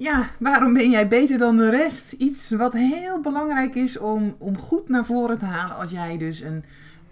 Ja, 0.00 0.30
waarom 0.38 0.72
ben 0.72 0.90
jij 0.90 1.08
beter 1.08 1.38
dan 1.38 1.56
de 1.56 1.70
rest? 1.70 2.12
Iets 2.12 2.50
wat 2.50 2.72
heel 2.72 3.20
belangrijk 3.20 3.74
is 3.74 3.98
om, 3.98 4.36
om 4.38 4.58
goed 4.58 4.88
naar 4.88 5.04
voren 5.04 5.38
te 5.38 5.44
halen 5.44 5.76
als 5.76 5.90
jij 5.90 6.18
dus 6.18 6.40
een 6.40 6.64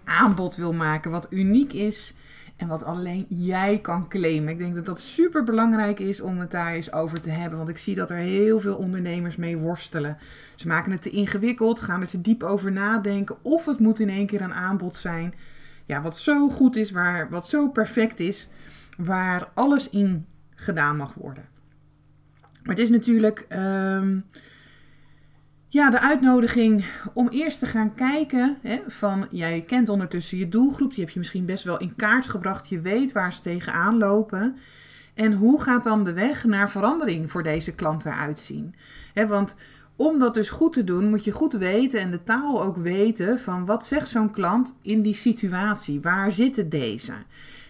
aanbod 0.03 0.55
wil 0.55 0.73
maken 0.73 1.11
wat 1.11 1.27
uniek 1.29 1.73
is 1.73 2.13
en 2.55 2.67
wat 2.67 2.83
alleen 2.83 3.25
jij 3.29 3.79
kan 3.81 4.07
claimen. 4.07 4.49
Ik 4.49 4.57
denk 4.57 4.75
dat 4.75 4.85
dat 4.85 4.99
super 4.99 5.43
belangrijk 5.43 5.99
is 5.99 6.21
om 6.21 6.39
het 6.39 6.51
daar 6.51 6.73
eens 6.73 6.91
over 6.93 7.21
te 7.21 7.29
hebben. 7.29 7.57
Want 7.57 7.69
ik 7.69 7.77
zie 7.77 7.95
dat 7.95 8.09
er 8.09 8.17
heel 8.17 8.59
veel 8.59 8.75
ondernemers 8.75 9.35
mee 9.35 9.57
worstelen. 9.57 10.17
Ze 10.55 10.67
maken 10.67 10.91
het 10.91 11.01
te 11.01 11.09
ingewikkeld, 11.09 11.79
gaan 11.79 12.01
er 12.01 12.07
te 12.07 12.21
diep 12.21 12.43
over 12.43 12.71
nadenken. 12.71 13.37
Of 13.41 13.65
het 13.65 13.79
moet 13.79 13.99
in 13.99 14.09
één 14.09 14.27
keer 14.27 14.41
een 14.41 14.53
aanbod 14.53 14.97
zijn. 14.97 15.33
Ja, 15.85 16.01
wat 16.01 16.17
zo 16.17 16.49
goed 16.49 16.75
is, 16.75 16.91
waar, 16.91 17.29
wat 17.29 17.47
zo 17.47 17.69
perfect 17.69 18.19
is, 18.19 18.49
waar 18.97 19.49
alles 19.53 19.89
in 19.89 20.25
gedaan 20.55 20.97
mag 20.97 21.13
worden. 21.13 21.56
Maar 22.67 22.75
het 22.75 22.85
is 22.85 22.89
natuurlijk. 22.89 23.45
Ehm, 23.49 24.19
ja, 25.69 25.89
de 25.89 25.99
uitnodiging 25.99 26.85
om 27.13 27.29
eerst 27.29 27.59
te 27.59 27.65
gaan 27.65 27.95
kijken 27.95 28.57
hè, 28.61 28.79
van, 28.87 29.27
jij 29.31 29.61
kent 29.61 29.89
ondertussen 29.89 30.37
je 30.37 30.49
doelgroep, 30.49 30.93
die 30.93 31.03
heb 31.03 31.13
je 31.13 31.19
misschien 31.19 31.45
best 31.45 31.63
wel 31.63 31.79
in 31.79 31.95
kaart 31.95 32.25
gebracht, 32.25 32.69
je 32.69 32.79
weet 32.79 33.11
waar 33.11 33.33
ze 33.33 33.41
tegenaan 33.41 33.97
lopen. 33.97 34.57
En 35.13 35.33
hoe 35.33 35.61
gaat 35.61 35.83
dan 35.83 36.03
de 36.03 36.13
weg 36.13 36.43
naar 36.43 36.69
verandering 36.69 37.31
voor 37.31 37.43
deze 37.43 37.71
klant 37.71 38.05
eruit 38.05 38.39
zien? 38.39 38.75
Want 39.27 39.55
om 39.95 40.19
dat 40.19 40.33
dus 40.33 40.49
goed 40.49 40.73
te 40.73 40.83
doen, 40.83 41.09
moet 41.09 41.23
je 41.23 41.31
goed 41.31 41.53
weten 41.53 41.99
en 41.99 42.11
de 42.11 42.23
taal 42.23 42.63
ook 42.63 42.77
weten 42.77 43.39
van 43.39 43.65
wat 43.65 43.85
zegt 43.85 44.09
zo'n 44.09 44.31
klant 44.31 44.77
in 44.81 45.01
die 45.01 45.15
situatie? 45.15 46.01
Waar 46.01 46.31
zitten 46.31 46.69
deze? 46.69 47.13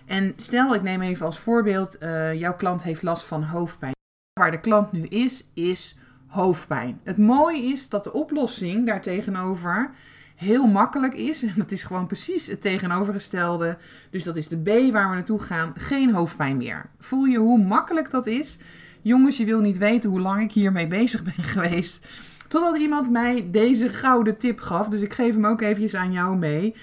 En 0.06 0.34
stel, 0.36 0.76
ik 0.76 0.82
neem 0.82 1.02
even 1.02 1.26
als 1.26 1.40
voorbeeld, 1.40 1.98
uh, 2.04 2.34
jouw 2.34 2.56
klant 2.56 2.84
heeft 2.84 3.04
last 3.04 3.26
van 3.26 3.44
hoofdpijn. 3.44 3.96
Waar 4.38 4.52
de 4.52 4.60
klant 4.60 4.92
nu 4.92 5.04
is, 5.04 5.50
is 5.54 5.98
hoofdpijn. 6.28 7.00
Het 7.04 7.18
mooie 7.18 7.64
is 7.64 7.90
dat 7.90 8.04
de 8.04 8.14
oplossing 8.14 8.86
daartegenover 8.86 9.92
heel 10.36 10.68
makkelijk 10.68 11.14
is. 11.14 11.44
En 11.44 11.54
dat 11.56 11.72
is 11.72 11.84
gewoon 11.84 12.08
precies 12.08 12.48
het 12.48 12.62
tegenovergestelde. 12.62 13.78
Dus 14.12 14.24
dat 14.24 14.36
is 14.36 14.48
de 14.48 14.58
B 14.58 14.92
waar 14.92 15.10
we 15.10 15.16
naartoe 15.16 15.40
gaan. 15.40 15.74
Geen 15.78 16.14
hoofdpijn 16.14 16.58
meer. 16.58 16.90
Voel 17.00 17.26
je 17.26 17.38
hoe 17.38 17.64
makkelijk 17.64 18.12
dat 18.12 18.28
is? 18.28 18.58
Jongens, 19.02 19.38
je 19.38 19.46
wil 19.46 19.62
niet 19.62 19.78
weten 19.78 20.10
hoe 20.10 20.22
lang 20.22 20.42
ik 20.42 20.52
hiermee 20.52 20.88
bezig 20.88 21.24
ben 21.24 21.44
geweest. 21.54 22.08
Totdat 22.48 22.78
iemand 22.78 23.12
mij 23.12 23.48
deze 23.52 23.90
gouden 23.90 24.38
tip 24.38 24.60
gaf. 24.60 24.90
Dus 24.90 25.02
ik 25.02 25.14
geef 25.14 25.34
hem 25.34 25.46
ook 25.46 25.62
eventjes 25.62 25.96
aan 25.96 26.12
jou 26.12 26.38
mee. 26.38 26.76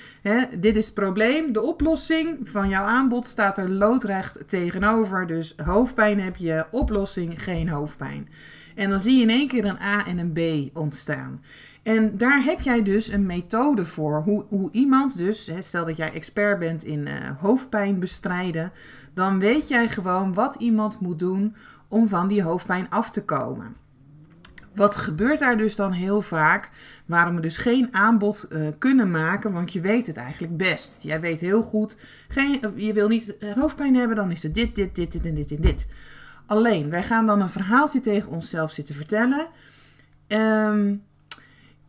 dit 0.58 0.76
is 0.76 0.84
het 0.84 0.94
probleem. 0.94 1.52
De 1.52 1.62
oplossing 1.62 2.38
van 2.42 2.68
jouw 2.68 2.84
aanbod 2.84 3.26
staat 3.26 3.58
er 3.58 3.70
loodrecht 3.70 4.48
tegenover. 4.48 5.26
Dus 5.26 5.54
hoofdpijn 5.64 6.20
heb 6.20 6.36
je, 6.36 6.66
oplossing 6.70 7.42
geen 7.42 7.68
hoofdpijn. 7.68 8.28
En 8.74 8.90
dan 8.90 9.00
zie 9.00 9.16
je 9.16 9.22
in 9.22 9.30
één 9.30 9.48
keer 9.48 9.64
een 9.64 9.80
A 9.80 10.06
en 10.06 10.18
een 10.18 10.32
B 10.32 10.70
ontstaan. 10.76 11.40
En 11.83 12.16
daar 12.16 12.42
heb 12.44 12.60
jij 12.60 12.83
dus 12.83 13.08
een 13.08 13.27
methode 13.27 13.86
voor. 13.86 14.22
Hoe, 14.22 14.44
hoe 14.48 14.68
iemand 14.72 15.16
dus, 15.16 15.50
stel 15.60 15.84
dat 15.84 15.96
jij 15.96 16.12
expert 16.12 16.58
bent 16.58 16.84
in 16.84 17.00
uh, 17.00 17.12
hoofdpijn 17.40 17.98
bestrijden, 17.98 18.72
dan 19.14 19.39
weet 19.39 19.68
jij 19.68 19.89
gewoon 19.89 20.34
wat 20.34 20.56
iemand 20.58 21.00
moet 21.00 21.18
doen 21.18 21.55
om 21.89 22.08
van 22.08 22.28
die 22.28 22.42
hoofdpijn 22.42 22.90
af 22.90 23.10
te 23.10 23.24
komen. 23.24 23.77
Wat 24.74 24.96
gebeurt 24.96 25.39
daar 25.39 25.57
dus 25.57 25.77
dan 25.77 25.92
heel 25.92 26.23
vaak? 26.23 26.70
Waarom 27.07 27.35
we 27.35 27.40
dus 27.40 27.57
geen 27.57 27.89
aanbod 27.95 28.48
uh, 28.51 28.68
kunnen 28.79 29.11
maken, 29.11 29.52
want 29.52 29.73
je 29.73 29.80
weet 29.80 30.07
het 30.07 30.17
eigenlijk 30.17 30.57
best. 30.57 31.02
Jij 31.02 31.20
weet 31.20 31.40
heel 31.40 31.62
goed, 31.62 31.98
geen, 32.29 32.61
je 32.74 32.92
wil 32.92 33.08
niet 33.08 33.34
uh, 33.39 33.52
hoofdpijn 33.52 33.95
hebben, 33.95 34.17
dan 34.17 34.30
is 34.30 34.42
het 34.42 34.55
dit, 34.55 34.74
dit, 34.74 34.95
dit, 34.95 35.13
dit 35.13 35.24
en 35.24 35.34
dit 35.34 35.51
en 35.51 35.61
dit. 35.61 35.86
Alleen, 36.46 36.90
wij 36.90 37.02
gaan 37.02 37.27
dan 37.27 37.40
een 37.40 37.48
verhaaltje 37.48 38.01
tegen 38.01 38.30
onszelf 38.30 38.70
zitten 38.70 38.95
vertellen. 38.95 39.48
Um, 40.29 41.02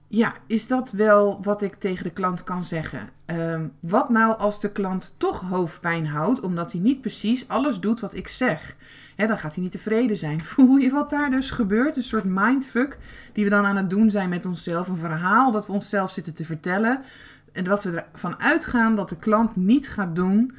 ja, 0.07 0.33
is 0.47 0.67
dat 0.67 0.91
wel 0.91 1.39
wat 1.43 1.61
ik 1.61 1.75
tegen 1.75 2.03
de 2.03 2.09
klant 2.09 2.43
kan 2.43 2.63
zeggen? 2.63 3.09
Um, 3.25 3.71
wat 3.79 4.09
nou 4.09 4.37
als 4.37 4.59
de 4.59 4.71
klant 4.71 5.15
toch 5.17 5.41
hoofdpijn 5.41 6.07
houdt, 6.07 6.39
omdat 6.39 6.71
hij 6.71 6.81
niet 6.81 7.01
precies 7.01 7.47
alles 7.47 7.79
doet 7.79 7.99
wat 7.99 8.13
ik 8.13 8.27
zeg? 8.27 8.75
Dan 9.15 9.37
gaat 9.37 9.53
hij 9.53 9.63
niet 9.63 9.71
tevreden 9.71 10.17
zijn. 10.17 10.43
Voel 10.53 10.75
je 10.75 10.89
wat 10.89 11.09
daar 11.09 11.31
dus 11.31 11.51
gebeurt? 11.51 11.95
Een 11.95 12.03
soort 12.03 12.23
mindfuck 12.23 12.97
die 13.33 13.43
we 13.43 13.49
dan 13.49 13.65
aan 13.65 13.75
het 13.75 13.89
doen 13.89 14.11
zijn 14.11 14.29
met 14.29 14.45
onszelf. 14.45 14.87
Een 14.87 14.97
verhaal 14.97 15.51
dat 15.51 15.67
we 15.67 15.73
onszelf 15.73 16.11
zitten 16.11 16.33
te 16.33 16.45
vertellen. 16.45 17.01
En 17.51 17.63
dat 17.63 17.83
we 17.83 18.03
ervan 18.13 18.41
uitgaan 18.41 18.95
dat 18.95 19.09
de 19.09 19.17
klant 19.17 19.55
niet 19.55 19.89
gaat 19.89 20.15
doen 20.15 20.53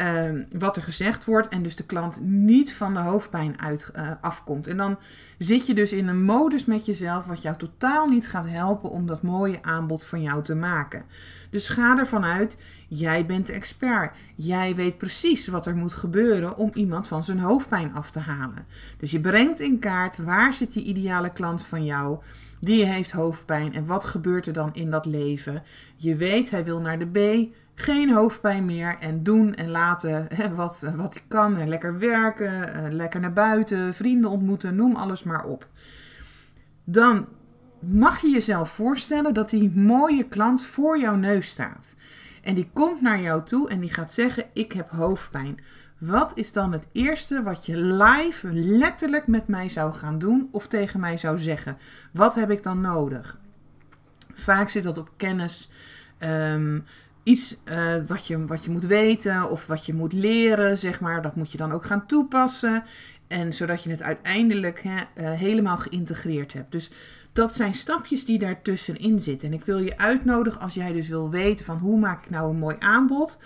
Ehm, 0.00 0.42
wat 0.52 0.76
er 0.76 0.82
gezegd 0.82 1.24
wordt 1.24 1.48
en 1.48 1.62
dus 1.62 1.76
de 1.76 1.84
klant 1.84 2.20
niet 2.20 2.72
van 2.72 2.94
de 2.94 3.00
hoofdpijn 3.00 3.60
uit, 3.60 3.90
uh, 3.96 4.10
afkomt. 4.20 4.66
En 4.66 4.76
dan 4.76 4.98
zit 5.38 5.66
je 5.66 5.74
dus 5.74 5.92
in 5.92 6.08
een 6.08 6.22
modus 6.22 6.64
met 6.64 6.86
jezelf 6.86 7.26
wat 7.26 7.42
jou 7.42 7.56
totaal 7.56 8.08
niet 8.08 8.28
gaat 8.28 8.46
helpen 8.48 8.90
om 8.90 9.06
dat 9.06 9.22
mooie 9.22 9.62
aanbod 9.62 10.04
van 10.04 10.22
jou 10.22 10.42
te 10.42 10.54
maken. 10.54 11.04
Dus 11.50 11.68
ga 11.68 11.98
ervan 11.98 12.24
uit, 12.24 12.56
jij 12.90 13.26
bent 13.26 13.46
de 13.46 13.52
expert. 13.52 14.16
Jij 14.34 14.74
weet 14.74 14.98
precies 14.98 15.46
wat 15.46 15.66
er 15.66 15.76
moet 15.76 15.92
gebeuren 15.92 16.56
om 16.56 16.70
iemand 16.74 17.08
van 17.08 17.24
zijn 17.24 17.38
hoofdpijn 17.38 17.94
af 17.94 18.10
te 18.10 18.18
halen. 18.18 18.66
Dus 18.98 19.10
je 19.10 19.20
brengt 19.20 19.60
in 19.60 19.78
kaart 19.78 20.16
waar 20.16 20.54
zit 20.54 20.72
die 20.72 20.84
ideale 20.84 21.32
klant 21.32 21.64
van 21.64 21.84
jou 21.84 22.18
die 22.60 22.84
heeft 22.84 23.10
hoofdpijn 23.10 23.74
en 23.74 23.86
wat 23.86 24.04
gebeurt 24.04 24.46
er 24.46 24.52
dan 24.52 24.74
in 24.74 24.90
dat 24.90 25.06
leven. 25.06 25.62
Je 25.96 26.16
weet, 26.16 26.50
hij 26.50 26.64
wil 26.64 26.80
naar 26.80 26.98
de 26.98 27.06
B, 27.06 27.48
geen 27.74 28.10
hoofdpijn 28.10 28.64
meer 28.64 28.96
en 29.00 29.22
doen 29.22 29.54
en 29.54 29.70
laten 29.70 30.28
wat, 30.54 30.92
wat 30.96 31.14
ik 31.14 31.24
kan. 31.28 31.68
Lekker 31.68 31.98
werken, 31.98 32.74
eh, 32.74 32.92
lekker 32.92 33.20
naar 33.20 33.32
buiten, 33.32 33.94
vrienden 33.94 34.30
ontmoeten, 34.30 34.76
noem 34.76 34.96
alles 34.96 35.22
maar 35.22 35.44
op. 35.44 35.66
Dan 36.84 37.26
mag 37.78 38.20
je 38.20 38.28
jezelf 38.28 38.70
voorstellen 38.70 39.34
dat 39.34 39.50
die 39.50 39.70
mooie 39.70 40.24
klant 40.24 40.64
voor 40.64 40.98
jouw 40.98 41.16
neus 41.16 41.48
staat. 41.48 41.94
En 42.42 42.54
die 42.54 42.70
komt 42.72 43.00
naar 43.00 43.20
jou 43.20 43.44
toe 43.44 43.68
en 43.68 43.80
die 43.80 43.92
gaat 43.92 44.12
zeggen: 44.12 44.44
Ik 44.52 44.72
heb 44.72 44.90
hoofdpijn. 44.90 45.60
Wat 45.98 46.32
is 46.34 46.52
dan 46.52 46.72
het 46.72 46.88
eerste 46.92 47.42
wat 47.42 47.66
je 47.66 47.76
live, 47.76 48.52
letterlijk 48.52 49.26
met 49.26 49.48
mij 49.48 49.68
zou 49.68 49.94
gaan 49.94 50.18
doen 50.18 50.48
of 50.52 50.66
tegen 50.66 51.00
mij 51.00 51.16
zou 51.16 51.38
zeggen? 51.38 51.76
Wat 52.12 52.34
heb 52.34 52.50
ik 52.50 52.62
dan 52.62 52.80
nodig? 52.80 53.38
Vaak 54.34 54.68
zit 54.68 54.82
dat 54.82 54.98
op 54.98 55.10
kennis. 55.16 55.70
Um, 56.18 56.84
iets 57.22 57.56
uh, 57.64 57.94
wat, 58.06 58.26
je, 58.26 58.46
wat 58.46 58.64
je 58.64 58.70
moet 58.70 58.84
weten 58.84 59.50
of 59.50 59.66
wat 59.66 59.86
je 59.86 59.94
moet 59.94 60.12
leren, 60.12 60.78
zeg 60.78 61.00
maar, 61.00 61.22
dat 61.22 61.36
moet 61.36 61.52
je 61.52 61.58
dan 61.58 61.72
ook 61.72 61.84
gaan 61.84 62.06
toepassen. 62.06 62.84
En 63.26 63.54
zodat 63.54 63.82
je 63.82 63.90
het 63.90 64.02
uiteindelijk 64.02 64.84
uh, 64.84 65.00
helemaal 65.14 65.76
geïntegreerd 65.76 66.52
hebt. 66.52 66.72
Dus 66.72 66.90
dat 67.32 67.54
zijn 67.54 67.74
stapjes 67.74 68.24
die 68.24 68.38
daartussenin 68.38 69.20
zitten. 69.20 69.48
En 69.48 69.54
ik 69.54 69.64
wil 69.64 69.78
je 69.78 69.98
uitnodigen 69.98 70.60
als 70.60 70.74
jij 70.74 70.92
dus 70.92 71.08
wil 71.08 71.30
weten 71.30 71.64
van 71.64 71.78
hoe 71.78 71.98
maak 71.98 72.24
ik 72.24 72.30
nou 72.30 72.50
een 72.50 72.58
mooi 72.58 72.76
aanbod. 72.78 73.38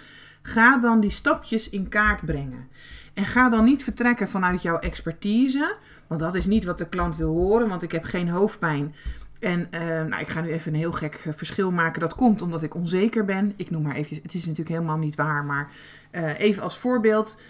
Ga 0.43 0.79
dan 0.79 1.01
die 1.01 1.11
stapjes 1.11 1.71
in 1.71 1.89
kaart 1.89 2.25
brengen. 2.25 2.69
En 3.15 3.25
ga 3.25 3.49
dan 3.49 3.65
niet 3.65 3.85
vertrekken 3.85 4.29
vanuit 4.29 4.63
jouw 4.63 4.79
expertise. 4.79 5.77
Want 6.07 6.21
dat 6.21 6.35
is 6.35 6.45
niet 6.45 6.65
wat 6.65 6.79
de 6.79 6.89
klant 6.89 7.17
wil 7.17 7.33
horen. 7.33 7.69
Want 7.69 7.83
ik 7.83 7.93
heb 7.93 8.05
geen 8.05 8.29
hoofdpijn. 8.29 8.95
En 9.41 9.69
uh, 9.75 9.81
nou, 9.81 10.21
ik 10.21 10.29
ga 10.29 10.41
nu 10.41 10.51
even 10.51 10.73
een 10.73 10.79
heel 10.79 10.93
gek 10.93 11.23
eh, 11.25 11.33
verschil 11.33 11.71
maken. 11.71 12.01
Dat 12.01 12.15
komt 12.15 12.43
omdat 12.43 12.63
ik 12.63 12.75
onzeker 12.75 13.25
ben. 13.25 13.53
Ik 13.57 13.71
noem 13.71 13.83
maar 13.83 13.95
even, 13.95 14.19
het 14.23 14.35
is 14.35 14.47
natuurlijk 14.47 14.77
helemaal 14.77 14.99
niet 14.99 15.15
waar, 15.15 15.45
maar 15.45 15.71
uh, 16.13 16.39
even 16.39 16.63
als 16.63 16.79
voorbeeld. 16.79 17.41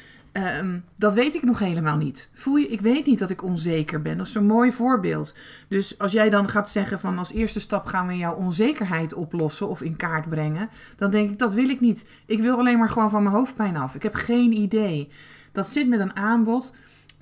Um, 0.61 0.85
dat 0.97 1.15
weet 1.15 1.35
ik 1.35 1.43
nog 1.43 1.59
helemaal 1.59 1.97
niet. 1.97 2.31
Voel 2.35 2.57
je, 2.57 2.69
ik 2.69 2.81
weet 2.81 3.07
niet 3.07 3.19
dat 3.19 3.31
ik 3.31 3.43
onzeker 3.43 4.03
ben. 4.03 4.17
Dat 4.17 4.27
is 4.27 4.33
zo'n 4.33 4.47
mooi 4.47 4.73
voorbeeld. 4.73 5.35
Dus 5.69 5.99
als 5.99 6.13
jij 6.13 6.31
dan 6.31 6.49
gaat 6.49 6.71
zeggen 6.71 7.01
van 7.01 7.19
als 7.19 7.33
eerste 7.33 7.61
stap 7.61 7.87
gaan 7.87 8.07
we 8.07 8.17
jouw 8.17 8.35
onzekerheid 8.35 9.15
oplossen 9.15 9.69
of 9.69 9.83
in 9.83 9.97
kaart 9.97 10.29
brengen, 10.29 10.69
dan 10.97 11.11
denk 11.11 11.31
ik 11.31 11.39
dat 11.39 11.55
wil 11.55 11.69
ik 11.69 11.81
niet. 11.81 12.05
Ik 12.27 12.41
wil 12.41 12.59
alleen 12.59 12.79
maar 12.79 12.89
gewoon 12.91 13.11
van 13.11 13.23
mijn 13.23 13.35
hoofdpijn 13.35 13.77
af. 13.77 13.95
Ik 13.95 14.03
heb 14.03 14.15
geen 14.15 14.53
idee. 14.53 15.09
Dat 15.53 15.71
zit 15.71 15.89
met 15.89 16.01
een 16.01 16.17
aanbod 16.17 16.75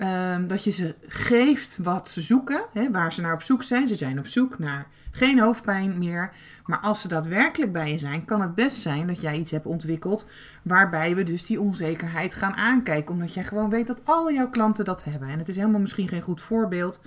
Ehm, 0.02 0.46
dat 0.46 0.64
je 0.64 0.70
ze 0.70 0.94
geeft 1.06 1.78
wat 1.82 2.08
ze 2.08 2.20
zoeken, 2.20 2.64
hè, 2.72 2.90
waar 2.90 3.12
ze 3.12 3.20
naar 3.20 3.34
op 3.34 3.42
zoek 3.42 3.62
zijn. 3.62 3.88
Ze 3.88 3.94
zijn 3.94 4.18
op 4.18 4.26
zoek 4.26 4.58
naar 4.58 4.86
geen 5.12 5.40
hoofdpijn 5.40 5.98
meer. 5.98 6.32
Maar 6.66 6.78
als 6.78 7.00
ze 7.00 7.08
daadwerkelijk 7.08 7.72
bij 7.72 7.90
je 7.90 7.98
zijn, 7.98 8.24
kan 8.24 8.40
het 8.40 8.54
best 8.54 8.76
zijn 8.76 9.06
dat 9.06 9.20
jij 9.20 9.38
iets 9.38 9.50
hebt 9.50 9.66
ontwikkeld 9.66 10.26
waarbij 10.62 11.14
we 11.14 11.24
dus 11.24 11.46
die 11.46 11.60
onzekerheid 11.60 12.34
gaan 12.34 12.56
aankijken. 12.56 13.14
Omdat 13.14 13.34
jij 13.34 13.44
gewoon 13.44 13.70
weet 13.70 13.86
dat 13.86 14.00
al 14.04 14.32
jouw 14.32 14.50
klanten 14.50 14.84
dat 14.84 15.04
hebben. 15.04 15.28
En 15.28 15.38
het 15.38 15.48
is 15.48 15.56
helemaal 15.56 15.80
misschien 15.80 16.08
geen 16.08 16.22
goed 16.22 16.40
voorbeeld. 16.40 17.00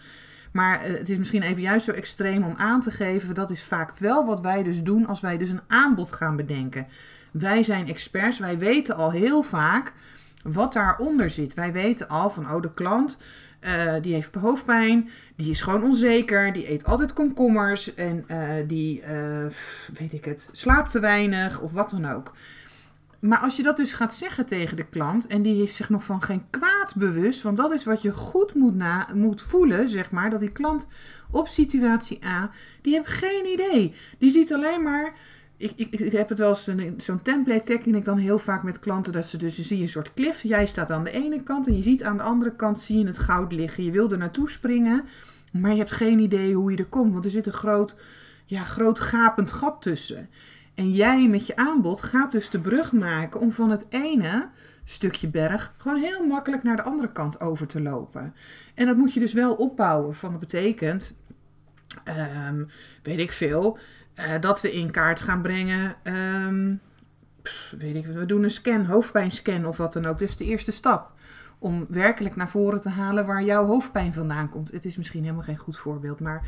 Maar 0.51 0.81
eh, 0.81 0.97
het 0.97 1.09
is 1.09 1.17
misschien 1.17 1.41
even 1.41 1.61
juist 1.61 1.85
zo 1.85 1.91
extreem 1.91 2.43
om 2.43 2.53
aan 2.57 2.81
te 2.81 2.91
geven. 2.91 3.35
Dat 3.35 3.49
is 3.49 3.63
vaak 3.63 3.97
wel 3.97 4.25
wat 4.25 4.41
wij 4.41 4.63
dus 4.63 4.83
doen 4.83 5.07
als 5.07 5.21
wij 5.21 5.37
dus 5.37 5.49
een 5.49 5.61
aanbod 5.67 6.11
gaan 6.11 6.35
bedenken. 6.35 6.87
Wij 7.31 7.63
zijn 7.63 7.87
experts, 7.87 8.39
wij 8.39 8.57
weten 8.57 8.95
al 8.95 9.11
heel 9.11 9.41
vaak 9.43 9.93
wat 10.53 10.74
daaronder 10.74 11.30
zit. 11.30 11.53
Wij 11.53 11.71
weten 11.71 12.07
al 12.07 12.30
van, 12.30 12.51
oh, 12.51 12.62
de 12.62 12.71
klant 12.71 13.18
uh, 13.65 13.94
die 14.01 14.13
heeft 14.13 14.36
hoofdpijn, 14.36 15.09
die 15.36 15.50
is 15.50 15.62
gewoon 15.62 15.83
onzeker, 15.83 16.53
die 16.53 16.71
eet 16.71 16.86
altijd 16.86 17.13
komkommers 17.13 17.94
en 17.94 18.25
uh, 18.27 18.53
die, 18.68 19.01
uh, 19.01 19.45
weet 19.94 20.13
ik 20.13 20.25
het, 20.25 20.50
slaapt 20.51 20.92
te 20.92 21.00
weinig 21.00 21.59
of 21.59 21.71
wat 21.71 21.89
dan 21.89 22.06
ook. 22.12 22.33
Maar 23.19 23.39
als 23.39 23.56
je 23.56 23.63
dat 23.63 23.77
dus 23.77 23.94
gaat 23.94 24.15
zeggen 24.15 24.45
tegen 24.45 24.77
de 24.77 24.86
klant 24.86 25.27
en 25.27 25.42
die 25.42 25.59
heeft 25.59 25.75
zich 25.75 25.89
nog 25.89 26.03
van 26.03 26.21
geen 26.21 26.45
kwaad 26.50 26.95
bewust, 26.95 27.41
want 27.41 27.57
dat 27.57 27.74
is 27.74 27.86
wat 27.86 28.01
je 28.01 28.13
goed 28.13 28.53
moet, 28.53 28.75
na, 28.75 29.07
moet 29.13 29.41
voelen, 29.41 29.89
zeg 29.89 30.12
maar, 30.12 30.30
dat 30.30 30.39
die 30.39 30.51
klant 30.51 30.88
op 31.31 31.48
situatie 31.48 32.25
A, 32.25 32.51
die 32.81 32.94
heeft 32.94 33.07
geen 33.07 33.45
idee. 33.45 33.95
Die 34.18 34.31
ziet 34.31 34.53
alleen 34.53 34.83
maar 34.83 35.13
ik, 35.57 35.71
ik, 35.75 35.91
ik, 35.91 36.11
heb 36.11 36.29
het 36.29 36.39
wel 36.39 36.49
eens 36.49 36.69
zo'n 36.97 37.21
template 37.21 37.65
teken 37.65 37.95
ik 37.95 38.05
dan 38.05 38.17
heel 38.17 38.39
vaak 38.39 38.63
met 38.63 38.79
klanten 38.79 39.13
dat 39.13 39.25
ze 39.25 39.37
dus 39.37 39.55
je 39.55 39.61
ziet 39.61 39.81
een 39.81 39.89
soort 39.89 40.13
cliff. 40.13 40.43
Jij 40.43 40.65
staat 40.65 40.91
aan 40.91 41.03
de 41.03 41.11
ene 41.11 41.43
kant 41.43 41.67
en 41.67 41.75
je 41.75 41.81
ziet 41.81 42.03
aan 42.03 42.17
de 42.17 42.23
andere 42.23 42.55
kant 42.55 42.79
zie 42.79 42.97
je 42.99 43.07
het 43.07 43.17
goud 43.17 43.51
liggen. 43.51 43.83
Je 43.83 43.91
wil 43.91 44.11
er 44.11 44.17
naartoe 44.17 44.49
springen, 44.49 45.05
maar 45.51 45.71
je 45.71 45.77
hebt 45.77 45.91
geen 45.91 46.19
idee 46.19 46.53
hoe 46.53 46.71
je 46.71 46.77
er 46.77 46.85
komt, 46.85 47.13
want 47.13 47.25
er 47.25 47.31
zit 47.31 47.45
een 47.45 47.53
groot, 47.53 47.95
ja, 48.45 48.63
groot 48.63 48.99
gapend 48.99 49.51
gat 49.51 49.81
tussen. 49.81 50.29
En 50.75 50.91
jij 50.91 51.27
met 51.27 51.47
je 51.47 51.55
aanbod 51.55 52.01
gaat 52.01 52.31
dus 52.31 52.49
de 52.49 52.59
brug 52.59 52.91
maken 52.91 53.39
om 53.39 53.51
van 53.51 53.69
het 53.69 53.85
ene 53.89 54.49
stukje 54.83 55.27
berg 55.27 55.73
gewoon 55.77 56.01
heel 56.01 56.25
makkelijk 56.25 56.63
naar 56.63 56.75
de 56.75 56.83
andere 56.83 57.11
kant 57.11 57.39
over 57.39 57.67
te 57.67 57.81
lopen. 57.81 58.33
En 58.73 58.85
dat 58.85 58.97
moet 58.97 59.13
je 59.13 59.19
dus 59.19 59.33
wel 59.33 59.53
opbouwen. 59.53 60.15
Van 60.15 60.31
dat 60.31 60.39
betekent, 60.39 61.17
um, 62.47 62.67
weet 63.03 63.19
ik 63.19 63.31
veel, 63.31 63.77
uh, 64.15 64.25
dat 64.39 64.62
we 64.62 64.71
in 64.73 64.91
kaart 64.91 65.21
gaan 65.21 65.41
brengen. 65.41 65.95
Um, 66.03 66.81
weet 67.79 67.95
ik, 67.95 68.06
we 68.06 68.25
doen 68.25 68.44
een 68.44 68.51
scan, 68.51 68.85
hoofdpijnscan 68.85 69.65
of 69.65 69.77
wat 69.77 69.94
dan 69.94 70.06
ook. 70.06 70.19
Dat 70.19 70.29
is 70.29 70.38
de 70.38 70.45
eerste 70.45 70.71
stap. 70.71 71.12
Om 71.59 71.85
werkelijk 71.89 72.35
naar 72.35 72.50
voren 72.50 72.81
te 72.81 72.89
halen 72.89 73.25
waar 73.25 73.44
jouw 73.44 73.65
hoofdpijn 73.65 74.13
vandaan 74.13 74.50
komt. 74.50 74.71
Het 74.71 74.85
is 74.85 74.97
misschien 74.97 75.23
helemaal 75.23 75.44
geen 75.44 75.57
goed 75.57 75.77
voorbeeld, 75.77 76.19
maar 76.19 76.47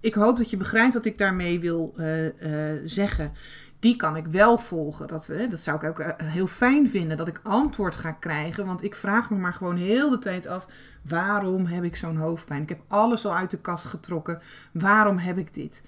ik 0.00 0.14
hoop 0.14 0.36
dat 0.36 0.50
je 0.50 0.56
begrijpt 0.56 0.94
wat 0.94 1.04
ik 1.04 1.18
daarmee 1.18 1.60
wil 1.60 1.94
uh, 1.96 2.24
uh, 2.24 2.80
zeggen. 2.84 3.32
Die 3.78 3.96
kan 3.96 4.16
ik 4.16 4.26
wel 4.26 4.58
volgen. 4.58 5.06
Dat, 5.06 5.26
we, 5.26 5.46
dat 5.46 5.60
zou 5.60 5.76
ik 5.76 5.84
ook 5.84 6.14
heel 6.22 6.46
fijn 6.46 6.88
vinden 6.88 7.16
dat 7.16 7.28
ik 7.28 7.40
antwoord 7.42 7.96
ga 7.96 8.12
krijgen. 8.12 8.66
Want 8.66 8.82
ik 8.82 8.94
vraag 8.94 9.30
me 9.30 9.36
maar 9.36 9.54
gewoon 9.54 9.76
heel 9.76 10.10
de 10.10 10.18
tijd 10.18 10.46
af: 10.46 10.66
waarom 11.02 11.66
heb 11.66 11.84
ik 11.84 11.96
zo'n 11.96 12.16
hoofdpijn? 12.16 12.62
Ik 12.62 12.68
heb 12.68 12.80
alles 12.88 13.26
al 13.26 13.36
uit 13.36 13.50
de 13.50 13.60
kast 13.60 13.84
getrokken. 13.84 14.40
Waarom 14.72 15.18
heb 15.18 15.38
ik 15.38 15.54
dit? 15.54 15.82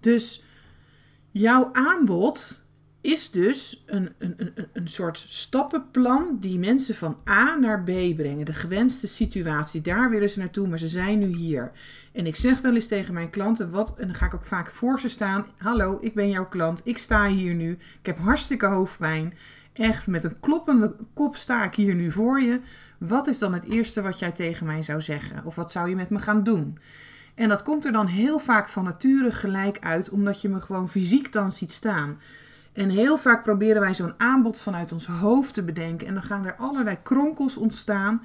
Dus 0.00 0.44
Jouw 1.32 1.68
aanbod 1.72 2.64
is 3.00 3.30
dus 3.30 3.82
een, 3.86 4.12
een, 4.18 4.34
een, 4.36 4.68
een 4.72 4.88
soort 4.88 5.18
stappenplan 5.18 6.36
die 6.40 6.58
mensen 6.58 6.94
van 6.94 7.18
A 7.28 7.56
naar 7.56 7.82
B 7.82 8.16
brengen. 8.16 8.44
De 8.44 8.52
gewenste 8.52 9.06
situatie, 9.06 9.80
daar 9.80 10.10
willen 10.10 10.30
ze 10.30 10.38
naartoe, 10.38 10.68
maar 10.68 10.78
ze 10.78 10.88
zijn 10.88 11.18
nu 11.18 11.26
hier. 11.26 11.72
En 12.12 12.26
ik 12.26 12.36
zeg 12.36 12.60
wel 12.60 12.74
eens 12.74 12.86
tegen 12.86 13.14
mijn 13.14 13.30
klanten, 13.30 13.70
wat, 13.70 13.94
en 13.98 14.06
dan 14.06 14.14
ga 14.14 14.26
ik 14.26 14.34
ook 14.34 14.44
vaak 14.44 14.70
voor 14.70 15.00
ze 15.00 15.08
staan. 15.08 15.46
Hallo, 15.56 15.98
ik 16.00 16.14
ben 16.14 16.30
jouw 16.30 16.48
klant, 16.48 16.80
ik 16.84 16.98
sta 16.98 17.28
hier 17.28 17.54
nu, 17.54 17.70
ik 17.72 18.06
heb 18.06 18.18
hartstikke 18.18 18.66
hoofdpijn. 18.66 19.34
Echt, 19.72 20.06
met 20.06 20.24
een 20.24 20.40
kloppende 20.40 20.96
kop 21.14 21.36
sta 21.36 21.64
ik 21.64 21.74
hier 21.74 21.94
nu 21.94 22.10
voor 22.10 22.40
je. 22.40 22.60
Wat 22.98 23.26
is 23.26 23.38
dan 23.38 23.52
het 23.52 23.64
eerste 23.64 24.02
wat 24.02 24.18
jij 24.18 24.32
tegen 24.32 24.66
mij 24.66 24.82
zou 24.82 25.00
zeggen? 25.00 25.44
Of 25.44 25.54
wat 25.54 25.72
zou 25.72 25.88
je 25.88 25.96
met 25.96 26.10
me 26.10 26.18
gaan 26.18 26.44
doen? 26.44 26.78
En 27.34 27.48
dat 27.48 27.62
komt 27.62 27.84
er 27.84 27.92
dan 27.92 28.06
heel 28.06 28.38
vaak 28.38 28.68
van 28.68 28.84
nature 28.84 29.30
gelijk 29.30 29.78
uit, 29.80 30.10
omdat 30.10 30.40
je 30.40 30.48
me 30.48 30.60
gewoon 30.60 30.88
fysiek 30.88 31.32
dan 31.32 31.52
ziet 31.52 31.72
staan. 31.72 32.18
En 32.72 32.90
heel 32.90 33.18
vaak 33.18 33.42
proberen 33.42 33.80
wij 33.80 33.94
zo'n 33.94 34.14
aanbod 34.16 34.60
vanuit 34.60 34.92
ons 34.92 35.06
hoofd 35.06 35.54
te 35.54 35.62
bedenken. 35.62 36.06
En 36.06 36.14
dan 36.14 36.22
gaan 36.22 36.46
er 36.46 36.56
allerlei 36.56 36.96
kronkels 37.02 37.56
ontstaan. 37.56 38.22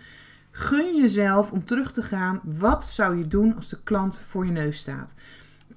Gun 0.52 0.96
jezelf 0.96 1.52
om 1.52 1.66
terug 1.66 1.92
te 1.92 2.02
gaan. 2.02 2.42
Wat 2.44 2.86
zou 2.86 3.18
je 3.18 3.28
doen 3.28 3.56
als 3.56 3.68
de 3.68 3.84
klant 3.84 4.22
voor 4.28 4.46
je 4.46 4.52
neus 4.52 4.78
staat? 4.78 5.14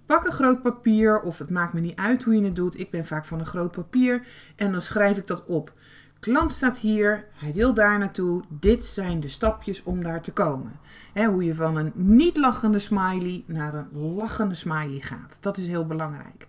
Pak 0.07 0.25
een 0.25 0.33
groot 0.33 0.63
papier, 0.63 1.21
of 1.21 1.39
het 1.39 1.51
maakt 1.51 1.73
me 1.73 1.81
niet 1.81 1.99
uit 1.99 2.23
hoe 2.23 2.35
je 2.35 2.45
het 2.45 2.57
doet. 2.57 2.79
Ik 2.79 2.91
ben 2.91 3.07
vaak 3.07 3.25
van 3.25 3.39
een 3.39 3.47
groot 3.47 3.73
papier. 3.73 4.27
En 4.57 4.73
dan 4.73 4.83
schrijf 4.83 5.17
ik 5.17 5.27
dat 5.27 5.45
op. 5.45 5.73
Klant 6.21 6.53
staat 6.53 6.79
hier, 6.79 7.27
hij 7.33 7.53
wil 7.53 7.75
daar 7.75 7.99
naartoe. 7.99 8.43
Dit 8.49 8.85
zijn 8.85 9.21
de 9.21 9.29
stapjes 9.29 9.83
om 9.83 10.03
daar 10.03 10.23
te 10.23 10.33
komen. 10.33 10.81
hoe 11.15 11.45
je 11.45 11.55
van 11.55 11.77
een 11.77 11.93
niet 11.95 12.37
lachende 12.37 12.79
smiley 12.79 13.45
naar 13.47 13.75
een 13.75 14.15
lachende 14.15 14.55
smiley 14.55 15.01
gaat. 15.01 15.39
Dat 15.41 15.57
is 15.57 15.67
heel 15.67 15.87
belangrijk. 15.87 16.47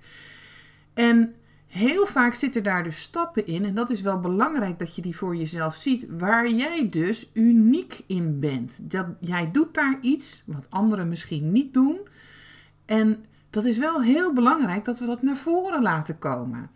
En 0.93 1.35
heel 1.67 2.05
vaak 2.05 2.33
zitten 2.33 2.63
daar 2.63 2.83
dus 2.83 3.01
stappen 3.01 3.45
in. 3.45 3.65
En 3.65 3.75
dat 3.75 3.89
is 3.89 4.01
wel 4.01 4.19
belangrijk 4.19 4.79
dat 4.79 4.95
je 4.95 5.01
die 5.01 5.17
voor 5.17 5.35
jezelf 5.35 5.75
ziet. 5.75 6.05
Waar 6.09 6.49
jij 6.49 6.89
dus 6.89 7.29
uniek 7.33 8.03
in 8.07 8.39
bent. 8.39 8.79
Dat, 8.81 9.05
jij 9.19 9.51
doet 9.51 9.73
daar 9.73 9.97
iets 10.01 10.43
wat 10.45 10.67
anderen 10.69 11.09
misschien 11.09 11.51
niet 11.51 11.73
doen. 11.73 11.99
En 12.85 13.25
dat 13.49 13.65
is 13.65 13.77
wel 13.77 14.01
heel 14.01 14.33
belangrijk 14.33 14.85
dat 14.85 14.99
we 14.99 15.05
dat 15.05 15.21
naar 15.21 15.35
voren 15.35 15.81
laten 15.81 16.19
komen. 16.19 16.69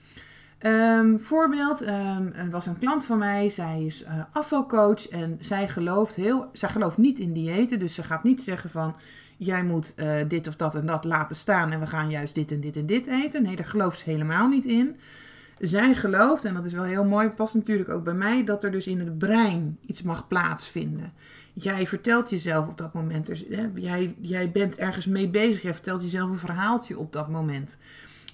Um, 0.66 1.20
voorbeeld, 1.20 1.82
um, 1.82 2.34
er 2.34 2.50
was 2.50 2.66
een 2.66 2.78
klant 2.80 3.06
van 3.06 3.18
mij, 3.18 3.50
zij 3.50 3.84
is 3.86 4.04
uh, 4.04 4.24
afvalcoach 4.32 5.10
en 5.10 5.38
zij 5.40 5.68
gelooft, 5.68 6.16
heel, 6.16 6.50
zij 6.54 6.70
gelooft 6.70 6.98
niet 6.98 7.20
in 7.20 7.34
diëten. 7.34 7.80
Dus 7.80 7.96
ze 7.96 8.04
gaat 8.04 8.24
niet 8.24 8.42
zeggen 8.42 8.70
van, 8.70 8.96
jij 9.38 9.64
moet 9.64 9.94
uh, 9.98 10.16
dit 10.28 10.48
of 10.48 10.56
dat 10.56 10.76
en 10.76 10.86
dat 10.86 11.04
laten 11.04 11.36
staan 11.36 11.72
en 11.72 11.80
we 11.80 11.88
gaan 11.88 12.10
juist 12.10 12.36
dit 12.36 12.52
en 12.52 12.60
dit 12.60 12.76
en 12.76 12.86
dit 12.86 13.08
eten. 13.08 13.44
Nee, 13.44 13.56
daar 13.56 13.66
gelooft 13.66 14.00
ze 14.00 14.10
helemaal 14.10 14.48
niet 14.48 14.66
in. 14.66 14.96
Zij 15.60 15.96
gelooft, 15.96 16.46
en 16.46 16.54
dat 16.54 16.66
is 16.66 16.74
wel 16.74 16.84
heel 16.84 17.06
mooi, 17.06 17.30
past 17.30 17.54
natuurlijk 17.54 17.90
ook 17.90 18.04
bij 18.04 18.14
mij, 18.14 18.44
dat 18.44 18.64
er 18.64 18.72
dus 18.72 18.88
in 18.88 19.00
het 19.00 19.18
brein 19.18 19.78
iets 19.86 20.02
mag 20.02 20.28
plaatsvinden. 20.28 21.14
Jij 21.54 21.88
vertelt 21.88 22.30
jezelf 22.30 22.68
op 22.68 22.78
dat 22.78 22.94
moment, 22.94 23.28
hè, 23.28 23.70
jij, 23.76 24.16
jij 24.20 24.52
bent 24.52 24.76
ergens 24.76 25.06
mee 25.06 25.30
bezig, 25.30 25.62
jij 25.62 25.74
vertelt 25.74 26.02
jezelf 26.02 26.30
een 26.30 26.38
verhaaltje 26.38 26.98
op 26.98 27.14
dat 27.14 27.30
moment. 27.30 27.78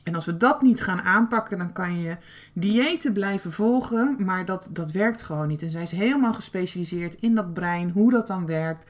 En 0.03 0.15
als 0.15 0.25
we 0.25 0.37
dat 0.37 0.61
niet 0.61 0.81
gaan 0.81 1.01
aanpakken, 1.01 1.57
dan 1.57 1.73
kan 1.73 1.99
je 1.99 2.17
diëten 2.53 3.13
blijven 3.13 3.51
volgen, 3.51 4.15
maar 4.19 4.45
dat, 4.45 4.69
dat 4.71 4.91
werkt 4.91 5.21
gewoon 5.21 5.47
niet. 5.47 5.61
En 5.61 5.69
zij 5.69 5.81
is 5.81 5.91
helemaal 5.91 6.33
gespecialiseerd 6.33 7.15
in 7.19 7.35
dat 7.35 7.53
brein, 7.53 7.89
hoe 7.89 8.11
dat 8.11 8.27
dan 8.27 8.45
werkt. 8.45 8.85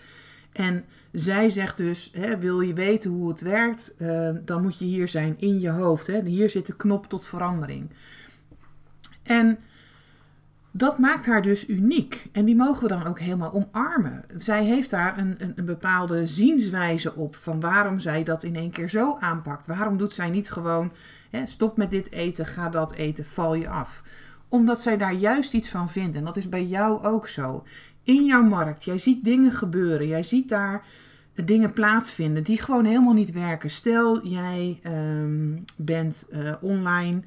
En 0.52 0.86
zij 1.12 1.50
zegt 1.50 1.78
dus, 1.78 2.12
hè, 2.14 2.38
wil 2.38 2.62
je 2.62 2.74
weten 2.74 3.12
hoe 3.12 3.30
het 3.30 3.42
werkt, 3.42 3.94
uh, 3.98 4.30
dan 4.46 4.62
moet 4.62 4.80
je 4.80 4.86
hier 4.86 5.08
zijn 5.08 5.36
in 5.40 5.60
je 5.60 5.70
hoofd. 5.70 6.08
Hè. 6.08 6.22
Hier 6.22 6.50
zit 6.50 6.66
de 6.66 6.76
knop 6.76 7.08
tot 7.08 7.28
verandering. 7.28 7.90
En 9.24 9.58
dat 10.72 10.98
maakt 10.98 11.26
haar 11.26 11.42
dus 11.42 11.68
uniek. 11.68 12.26
En 12.32 12.46
die 12.46 12.56
mogen 12.56 12.84
we 12.84 12.88
dan 12.88 13.06
ook 13.06 13.20
helemaal 13.20 13.54
omarmen. 13.54 14.24
Zij 14.38 14.66
heeft 14.66 14.90
daar 14.90 15.18
een, 15.18 15.36
een, 15.38 15.54
een, 15.56 15.66
bepaalde 15.66 16.28
zienswijze 16.28 17.16
op 17.16 17.36
van 17.36 17.60
waarom 17.60 18.00
zij 18.00 18.24
dat 18.24 18.44
in 18.44 18.56
één 18.56 18.72
keer 18.72 18.90
zo 18.90 19.18
aanpakt. 19.20 19.68
Waarom 19.68 19.98
doet 19.98 20.14
zij 20.14 20.30
niet 20.30 20.52
gewoon, 20.52 20.92
hè, 21.30 21.46
stop 21.46 21.78
met 21.78 21.92
dit 21.92 22.12
eten, 22.12 22.46
ga 22.46 22.70
dat 22.70 22.94
eten, 22.94 23.26
val 23.26 23.54
je 23.54 23.70
af. 23.70 24.04
Omdat 24.48 24.82
zij 24.82 24.98
daar 24.98 25.14
juist 25.14 25.54
iets 25.54 25.70
van 25.70 25.90
vindt. 25.90 26.16
En 26.16 26.24
dat 26.24 26.38
is 26.38 26.50
bij 26.50 26.66
jou 26.66 27.04
ook 27.04 27.28
zo. 27.28 27.64
In 28.04 28.26
jouw 28.26 28.44
markt, 28.44 28.84
jij 28.84 28.98
ziet 28.98 29.24
dingen 29.24 29.52
gebeuren. 29.52 30.08
Jij 30.08 30.24
ziet 30.24 30.50
daar 30.50 30.86
dingen 31.36 31.74
plaatsvinden 31.74 32.44
die 32.44 32.62
gewoon 32.62 32.86
helemaal 32.86 33.14
niet 33.14 33.32
werken. 33.32 33.70
Stel, 33.70 34.28
jij 34.28 34.80
um, 34.84 35.66
bent 35.78 36.28
uh, 36.32 36.54
online 36.62 37.22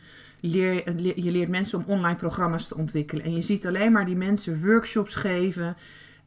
je 0.51 1.31
leert 1.31 1.49
mensen 1.49 1.79
om 1.79 1.85
online 1.87 2.17
programma's 2.17 2.69
te 2.69 2.77
ontwikkelen. 2.77 3.25
En 3.25 3.35
je 3.35 3.43
ziet 3.43 3.67
alleen 3.67 3.93
maar 3.93 4.07
die 4.07 4.17
mensen 4.17 4.61
workshops 4.67 5.15
geven, 5.15 5.77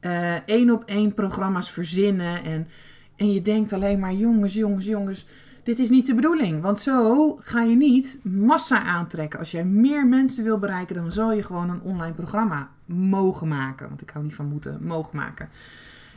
uh, 0.02 0.34
één 0.50 0.72
op 0.72 0.84
één 0.86 1.14
programma's 1.14 1.72
verzinnen. 1.72 2.44
En, 2.44 2.68
en 3.16 3.34
je 3.34 3.42
denkt 3.42 3.74
alleen 3.74 4.00
maar, 4.00 4.14
jongens, 4.14 4.54
jongens, 4.54 4.86
jongens, 4.86 5.28
dit 5.64 5.80
is 5.80 5.90
niet 5.90 6.06
de 6.06 6.16
bedoeling. 6.16 6.62
Want 6.62 6.80
zo 6.80 7.36
ga 7.42 7.62
je 7.62 7.76
niet 7.76 8.20
massa 8.24 8.84
aantrekken. 8.84 9.40
Als 9.40 9.52
jij 9.52 9.66
meer 9.66 10.08
mensen 10.08 10.44
wil 10.44 10.60
bereiken, 10.60 10.96
dan 10.96 11.12
zal 11.12 11.34
je 11.34 11.44
gewoon 11.44 11.70
een 11.70 11.82
online 11.82 12.14
programma 12.14 12.70
mogen 12.86 13.48
maken. 13.48 13.88
Want 13.88 14.02
ik 14.02 14.10
hou 14.10 14.26
niet 14.26 14.36
van 14.36 14.48
moeten, 14.48 14.78
mogen 14.82 15.18
maken. 15.18 15.50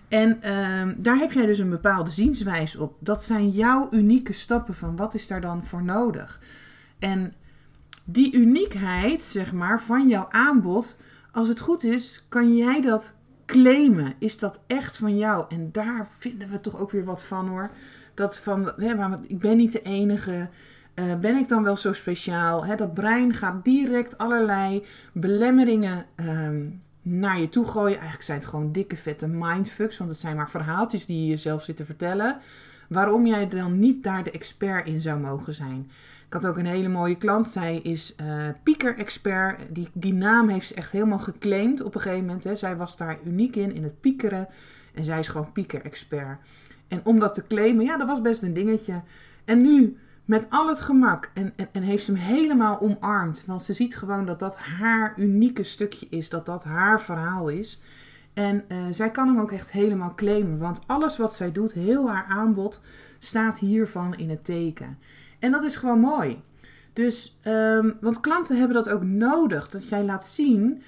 En 0.09 0.38
uh, 0.45 0.95
daar 0.97 1.16
heb 1.16 1.33
jij 1.33 1.47
dus 1.47 1.59
een 1.59 1.71
bepaalde 1.71 2.11
zienswijze 2.11 2.83
op. 2.83 2.97
Dat 2.99 3.25
zijn 3.25 3.50
jouw 3.50 3.88
unieke 3.90 4.33
stappen 4.33 4.75
van 4.75 4.97
wat 4.97 5.14
is 5.14 5.26
daar 5.26 5.40
dan 5.40 5.64
voor 5.64 5.83
nodig. 5.83 6.40
En 6.99 7.35
die 8.12 8.35
uniekheid, 8.35 9.23
zeg 9.23 9.52
maar, 9.52 9.81
van 9.81 10.09
jouw 10.09 10.26
aanbod, 10.31 10.99
als 11.33 11.49
het 11.49 11.61
goed 11.61 11.85
is, 11.85 12.25
kan 12.29 12.57
jij 12.57 12.81
dat 12.81 13.12
claimen, 13.47 14.14
is 14.19 14.38
dat 14.38 14.62
echt 14.67 14.97
van 14.97 15.19
jou? 15.19 15.45
En 15.49 15.69
daar 15.73 16.09
vinden 16.19 16.50
we 16.50 16.61
toch 16.61 16.79
ook 16.79 16.90
weer 16.90 17.05
wat 17.05 17.25
van 17.25 17.49
hoor. 17.49 17.71
Dat 18.14 18.38
van, 18.38 18.73
maar 18.76 19.19
ik 19.26 19.38
ben 19.38 19.57
niet 19.57 19.73
de 19.73 19.83
enige. 19.83 20.49
Uh, 20.95 21.14
ben 21.14 21.37
ik 21.37 21.49
dan 21.49 21.62
wel 21.62 21.76
zo 21.76 21.93
speciaal? 21.93 22.76
Dat 22.76 22.95
brein 22.95 23.35
gaat 23.35 23.64
direct 23.64 24.19
allerlei 24.19 24.85
belemmeringen 25.12 26.07
ehm, 26.14 26.67
naar 27.02 27.40
je 27.40 27.49
toe 27.49 27.64
gooien. 27.64 27.95
Eigenlijk 27.95 28.25
zijn 28.25 28.38
het 28.38 28.49
gewoon 28.49 28.73
dikke 28.73 28.97
vette 28.97 29.29
mindfucks, 29.29 29.99
want 29.99 30.11
het 30.11 30.19
zijn 30.19 30.37
maar 30.37 30.50
verhaaltjes 30.50 31.07
die 31.07 31.21
je 31.21 31.29
jezelf 31.29 31.62
zit 31.62 31.76
te 31.76 31.85
vertellen. 31.85 32.38
Waarom 32.88 33.26
jij 33.26 33.49
dan 33.49 33.79
niet 33.79 34.02
daar 34.02 34.25
de 34.25 34.31
expert 34.31 34.87
in 34.87 35.00
zou 35.00 35.21
mogen 35.21 35.52
zijn. 35.52 35.90
Ik 36.30 36.37
had 36.37 36.46
ook 36.46 36.56
een 36.56 36.66
hele 36.66 36.88
mooie 36.88 37.16
klant. 37.16 37.49
Zij 37.49 37.76
is 37.76 38.14
uh, 38.20 38.49
pieker-expert. 38.62 39.60
Die, 39.68 39.88
die 39.92 40.12
naam 40.12 40.49
heeft 40.49 40.66
ze 40.66 40.75
echt 40.75 40.92
helemaal 40.92 41.18
geclaimd 41.18 41.82
op 41.82 41.94
een 41.94 42.00
gegeven 42.00 42.25
moment. 42.25 42.44
Hè. 42.44 42.56
Zij 42.56 42.76
was 42.76 42.96
daar 42.96 43.18
uniek 43.25 43.56
in, 43.56 43.75
in 43.75 43.82
het 43.82 44.00
piekeren. 44.00 44.49
En 44.94 45.04
zij 45.04 45.18
is 45.18 45.28
gewoon 45.28 45.52
pieker-expert. 45.52 46.38
En 46.88 47.00
om 47.04 47.18
dat 47.18 47.34
te 47.34 47.46
claimen, 47.46 47.84
ja, 47.84 47.96
dat 47.96 48.06
was 48.06 48.20
best 48.20 48.42
een 48.42 48.54
dingetje. 48.54 49.02
En 49.44 49.62
nu, 49.62 49.96
met 50.25 50.46
al 50.50 50.68
het 50.68 50.80
gemak, 50.80 51.30
en, 51.34 51.52
en, 51.72 51.82
heeft 51.82 52.04
ze 52.04 52.12
hem 52.12 52.20
helemaal 52.20 52.80
omarmd. 52.80 53.44
Want 53.46 53.62
ze 53.62 53.72
ziet 53.72 53.96
gewoon 53.96 54.26
dat 54.26 54.38
dat 54.38 54.56
haar 54.56 55.14
unieke 55.16 55.62
stukje 55.62 56.06
is. 56.10 56.28
Dat 56.28 56.46
dat 56.46 56.64
haar 56.64 57.00
verhaal 57.00 57.49
is. 57.49 57.80
En 58.34 58.64
uh, 58.68 58.78
zij 58.90 59.10
kan 59.10 59.26
hem 59.26 59.40
ook 59.40 59.52
echt 59.52 59.72
helemaal 59.72 60.14
claimen. 60.14 60.58
Want 60.58 60.80
alles 60.87 61.16
wat 61.16 61.34
zij 61.34 61.52
doet, 61.52 61.72
heel 61.72 62.10
haar 62.10 62.25
aanbod, 62.28 62.80
staat 63.18 63.58
hiervan 63.58 64.16
in 64.16 64.30
het 64.30 64.44
teken. 64.44 64.99
En 65.40 65.52
dat 65.52 65.64
is 65.64 65.76
gewoon 65.76 66.00
mooi. 66.00 66.42
Dus, 66.92 67.38
um, 67.44 67.97
want 68.00 68.20
klanten 68.20 68.56
hebben 68.56 68.76
dat 68.76 68.88
ook 68.88 69.02
nodig. 69.02 69.68
Dat 69.68 69.88
jij 69.88 70.04
laat 70.04 70.26
zien. 70.26 70.82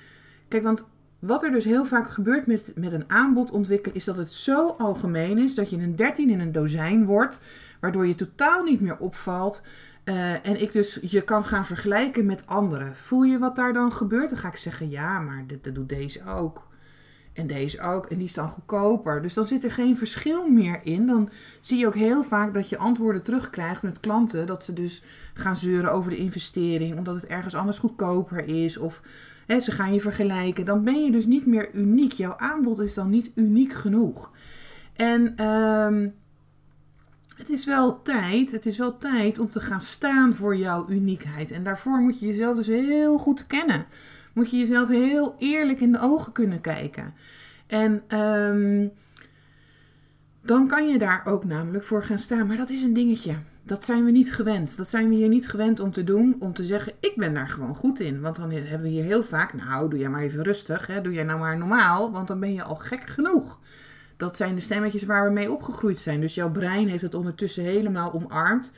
Kijk, 0.49 0.63
want 0.63 0.85
wat 1.19 1.43
er 1.43 1.51
dus 1.51 1.65
heel 1.65 1.85
vaak 1.85 2.11
gebeurt 2.11 2.47
met, 2.47 2.73
met 2.77 2.93
een 2.93 3.11
aanbod 3.11 3.51
ontwikkelen, 3.51 3.97
is 3.97 4.05
dat 4.05 4.17
het 4.17 4.33
zo 4.33 4.69
algemeen 4.69 5.39
is 5.39 5.55
dat 5.55 5.71
je 5.71 5.77
een 5.77 5.97
13 5.97 6.31
in 6.31 6.41
een 6.41 6.53
dozijn 6.53 7.05
wordt, 7.05 7.41
waardoor 7.81 8.07
je 8.07 8.15
totaal 8.15 8.63
niet 8.63 8.81
meer 8.81 8.99
opvalt. 8.99 9.63
Uh, 10.05 10.47
en 10.47 10.61
ik 10.63 10.73
dus 10.73 10.99
je 11.03 11.23
kan 11.23 11.45
gaan 11.45 11.67
vergelijken 11.67 12.27
met 12.27 12.47
anderen. 12.47 12.97
Voel 12.97 13.23
je 13.23 13.39
wat 13.39 13.57
daar 13.57 13.73
dan 13.73 13.93
gebeurt? 13.93 14.29
Dan 14.31 14.39
ga 14.39 14.49
ik 14.49 14.57
zeggen: 14.57 14.91
ja, 14.91 15.21
maar 15.21 15.45
dit, 15.47 15.65
dat 15.65 15.75
doet 15.75 15.89
deze 15.89 16.25
ook. 16.27 16.67
En 17.33 17.47
deze 17.47 17.81
ook. 17.81 18.07
En 18.07 18.17
die 18.17 18.27
is 18.27 18.35
dan 18.35 18.49
goedkoper. 18.49 19.23
Dus 19.23 19.35
dan 19.35 19.45
zit 19.45 19.65
er 19.65 19.73
geen 19.73 19.97
verschil 19.97 20.49
meer 20.49 20.81
in. 20.83 21.07
Dan 21.07 21.31
zie 21.61 21.79
je 21.79 21.87
ook 21.87 21.95
heel 21.95 22.23
vaak 22.23 22.55
dat 22.55 22.69
je 22.69 22.79
antwoorden 22.79 23.23
terugkrijgt 23.23 23.83
met 23.83 24.01
klanten. 24.01 24.47
Dat 24.47 24.63
ze 24.65 24.73
dus 24.73 25.03
gaan 25.35 25.57
zeuren 25.57 25.93
over 25.93 26.11
de 26.11 26.17
investering. 26.17 26.99
Omdat 26.99 27.15
het 27.15 27.27
ergens 27.27 27.55
anders 27.55 27.79
goedkoper 27.79 28.45
is. 28.45 28.79
Of 28.79 29.03
hè, 29.47 29.61
ze 29.61 29.73
gaan 29.73 29.93
je 29.93 30.01
vergelijken. 30.01 30.65
Dan 30.65 30.85
ben 30.85 31.05
je 31.05 31.11
dus 31.11 31.27
niet 31.27 31.47
meer 31.47 31.75
uniek. 31.75 32.13
Jouw 32.13 32.37
aanbod 32.37 32.81
is 32.81 32.95
dan 32.95 33.11
niet 33.11 33.33
uniek 33.35 33.73
genoeg. 33.73 34.31
En 34.97 35.47
um, 35.47 36.15
het 37.37 37.51
is 37.51 37.65
wel 37.65 38.03
tijd. 38.03 38.51
Het 38.51 38.67
is 38.67 38.79
wel 38.79 38.99
tijd 38.99 39.39
om 39.39 39.49
te 39.49 39.61
gaan 39.61 39.81
staan 39.81 40.35
voor 40.35 40.57
jouw 40.57 40.89
uniekheid. 40.89 41.51
En 41.51 41.65
daarvoor 41.65 41.99
moet 41.99 42.21
je 42.21 42.27
jezelf 42.27 42.57
dus 42.57 42.67
heel 42.67 43.19
goed 43.19 43.47
kennen 43.47 43.87
moet 44.33 44.51
je 44.51 44.59
jezelf 44.59 44.89
heel 44.89 45.35
eerlijk 45.39 45.81
in 45.81 45.93
de 45.93 46.01
ogen 46.01 46.33
kunnen 46.33 46.61
kijken. 46.61 47.15
En 47.67 48.19
um, 48.19 48.93
dan 50.43 50.69
kan 50.69 50.89
je 50.89 50.99
daar 50.99 51.23
ook 51.25 51.45
namelijk 51.45 51.85
voor 51.85 52.03
gaan 52.03 52.19
staan. 52.19 52.47
Maar 52.47 52.57
dat 52.57 52.71
is 52.71 52.83
een 52.83 52.93
dingetje. 52.93 53.35
Dat 53.63 53.85
zijn 53.85 54.05
we 54.05 54.11
niet 54.11 54.33
gewend. 54.35 54.77
Dat 54.77 54.89
zijn 54.89 55.09
we 55.09 55.15
hier 55.15 55.29
niet 55.29 55.49
gewend 55.49 55.81
om 55.81 55.91
te 55.91 56.05
doen. 56.05 56.37
Om 56.39 56.53
te 56.53 56.65
zeggen, 56.65 56.93
ik 57.01 57.13
ben 57.17 57.35
daar 57.35 57.49
gewoon 57.49 57.75
goed 57.75 58.01
in. 58.01 58.21
Want 58.21 58.37
dan 58.37 58.51
hebben 58.51 58.83
we 58.83 58.89
hier 58.89 59.05
heel 59.05 59.25
vaak, 59.25 59.55
nou 59.55 59.91
doe 59.91 59.99
jij 59.99 60.09
maar 60.09 60.23
even 60.23 60.43
rustig. 60.43 60.87
Hè? 60.87 61.01
Doe 61.01 61.13
jij 61.13 61.25
nou 61.25 61.39
maar 61.39 61.59
normaal. 61.59 62.13
Want 62.13 62.29
dan 62.29 62.41
ben 62.41 62.53
je 62.53 62.63
al 62.63 62.75
gek 62.77 63.09
genoeg. 63.09 63.61
Dat 64.17 64.37
zijn 64.37 64.55
de 64.55 64.61
stemmetjes 64.61 65.05
waar 65.05 65.25
we 65.25 65.33
mee 65.33 65.53
opgegroeid 65.53 65.99
zijn. 65.99 66.21
Dus 66.21 66.35
jouw 66.35 66.51
brein 66.51 66.89
heeft 66.89 67.03
het 67.03 67.15
ondertussen 67.15 67.65
helemaal 67.65 68.13
omarmd. 68.13 68.73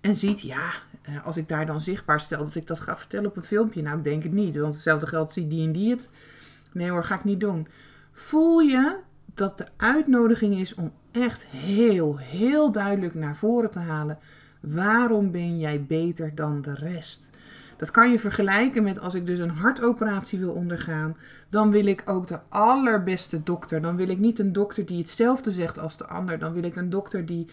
En 0.00 0.16
ziet, 0.16 0.40
ja, 0.40 0.70
eh, 1.08 1.26
als 1.26 1.36
ik 1.36 1.48
daar 1.48 1.66
dan 1.66 1.80
zichtbaar 1.80 2.20
stel 2.20 2.44
dat 2.44 2.54
ik 2.54 2.66
dat 2.66 2.80
ga 2.80 2.96
vertellen 2.98 3.30
op 3.30 3.36
een 3.36 3.42
filmpje. 3.42 3.82
Nou, 3.82 3.98
ik 3.98 4.04
denk 4.04 4.22
het 4.22 4.32
niet. 4.32 4.56
Want 4.56 4.74
hetzelfde 4.74 5.06
geld 5.06 5.32
ziet 5.32 5.50
die 5.50 5.66
en 5.66 5.72
die 5.72 5.90
het. 5.90 6.08
Nee 6.72 6.90
hoor, 6.90 7.04
ga 7.04 7.14
ik 7.14 7.24
niet 7.24 7.40
doen. 7.40 7.68
Voel 8.12 8.58
je 8.58 8.96
dat 9.34 9.58
de 9.58 9.66
uitnodiging 9.76 10.54
is 10.54 10.74
om 10.74 10.92
echt 11.10 11.46
heel, 11.46 12.16
heel 12.16 12.72
duidelijk 12.72 13.14
naar 13.14 13.36
voren 13.36 13.70
te 13.70 13.78
halen. 13.78 14.18
Waarom 14.60 15.30
ben 15.30 15.58
jij 15.58 15.84
beter 15.84 16.34
dan 16.34 16.60
de 16.60 16.74
rest? 16.74 17.30
Dat 17.76 17.90
kan 17.90 18.10
je 18.10 18.18
vergelijken 18.18 18.82
met 18.82 19.00
als 19.00 19.14
ik 19.14 19.26
dus 19.26 19.38
een 19.38 19.50
hartoperatie 19.50 20.38
wil 20.38 20.52
ondergaan. 20.52 21.16
Dan 21.48 21.70
wil 21.70 21.86
ik 21.86 22.02
ook 22.04 22.26
de 22.26 22.40
allerbeste 22.48 23.42
dokter. 23.42 23.80
Dan 23.80 23.96
wil 23.96 24.08
ik 24.08 24.18
niet 24.18 24.38
een 24.38 24.52
dokter 24.52 24.86
die 24.86 24.98
hetzelfde 24.98 25.50
zegt 25.50 25.78
als 25.78 25.96
de 25.96 26.06
ander. 26.06 26.38
Dan 26.38 26.52
wil 26.52 26.62
ik 26.62 26.76
een 26.76 26.90
dokter 26.90 27.26
die 27.26 27.46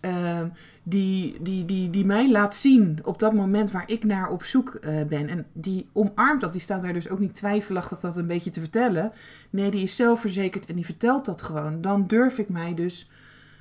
Ehm, 0.00 0.48
die, 0.82 1.42
die, 1.42 1.64
die, 1.64 1.90
die 1.90 2.06
mij 2.06 2.30
laat 2.30 2.54
zien 2.54 2.98
op 3.04 3.18
dat 3.18 3.32
moment 3.32 3.70
waar 3.70 3.90
ik 3.90 4.04
naar 4.04 4.28
op 4.28 4.44
zoek 4.44 4.78
uh, 4.80 5.02
ben. 5.04 5.28
En 5.28 5.46
die 5.52 5.88
omarmt 5.92 6.40
dat. 6.40 6.52
Die 6.52 6.60
staat 6.60 6.82
daar 6.82 6.92
dus 6.92 7.08
ook 7.08 7.18
niet 7.18 7.34
twijfelachtig 7.34 8.00
dat 8.00 8.16
een 8.16 8.26
beetje 8.26 8.50
te 8.50 8.60
vertellen. 8.60 9.12
Nee, 9.50 9.70
die 9.70 9.82
is 9.82 9.96
zelfverzekerd 9.96 10.66
en 10.66 10.74
die 10.74 10.84
vertelt 10.84 11.24
dat 11.24 11.42
gewoon. 11.42 11.80
Dan 11.80 12.06
durf 12.06 12.38
ik 12.38 12.48
mij 12.48 12.74
dus 12.74 13.10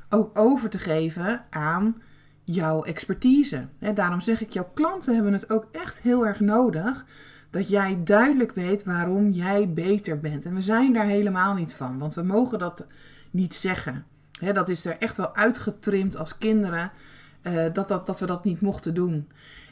ook 0.10 0.40
over 0.40 0.70
te 0.70 0.80
geven 0.80 1.46
aan 1.50 2.02
jouw 2.44 2.84
expertise. 2.84 3.68
He, 3.80 3.94
daarom 3.94 4.22
zeg 4.22 4.42
ik, 4.42 4.50
jouw 4.50 4.70
klanten 4.74 5.14
hebben 5.14 5.34
het 5.34 5.52
ook 5.52 5.68
echt 5.72 6.02
heel 6.02 6.26
erg 6.26 6.40
nodig 6.40 7.06
dat 7.50 7.70
jij 7.70 8.02
duidelijk 8.04 8.52
weet 8.52 8.84
waarom 8.84 9.30
jij 9.30 9.74
beter 9.74 10.20
bent. 10.20 10.46
En 10.46 10.54
we 10.54 10.62
zijn 10.62 10.94
daar 10.94 11.06
helemaal 11.06 11.54
niet 11.54 11.74
van, 11.74 11.98
want 11.98 12.16
we 12.16 12.24
mogen 12.24 12.60
dat 12.60 12.86
niet 13.32 13.56
zeggen 13.56 14.06
dat 14.40 14.70
is 14.70 14.86
er 14.86 14.98
echt 15.00 15.18
wel 15.18 15.36
uitgetrimd 15.36 16.18
als 16.18 16.38
kinderen. 16.38 16.92
Uh, 17.42 17.64
dat, 17.74 17.88
dat, 17.88 18.06
dat 18.06 18.20
we 18.20 18.26
dat 18.26 18.44
niet 18.44 18.62
mochten 18.62 18.94
doen. 18.94 19.28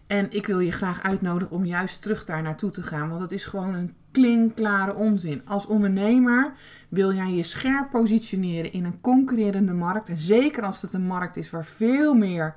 En 0.08 0.32
ik 0.32 0.48
wil 0.48 0.60
je 0.60 0.72
graag 0.72 1.04
uitnodigen 1.04 1.56
om 1.56 1.66
juist 1.66 2.02
terug 2.02 2.26
daar 2.26 2.42
naartoe 2.42 2.70
te 2.70 2.84
gaan. 2.84 3.10
Want 3.10 3.22
het 3.22 3.32
is 3.32 3.46
gewoon 3.46 3.74
een 3.74 3.94
klinkklare 4.12 4.96
onzin. 4.96 5.42
Als 5.46 5.66
ondernemer 5.66 6.54
wil 6.90 7.14
jij 7.14 7.34
je 7.34 7.44
scherp 7.44 7.90
positioneren 7.90 8.72
in 8.72 8.86
een 8.86 9.02
concurrerende 9.02 9.74
markt. 9.74 10.10
En 10.10 10.18
zeker 10.18 10.64
als 10.64 10.82
het 10.82 10.94
een 10.94 11.08
markt 11.08 11.36
is 11.36 11.50
waar 11.50 11.66
veel 11.66 12.14
meer 12.14 12.56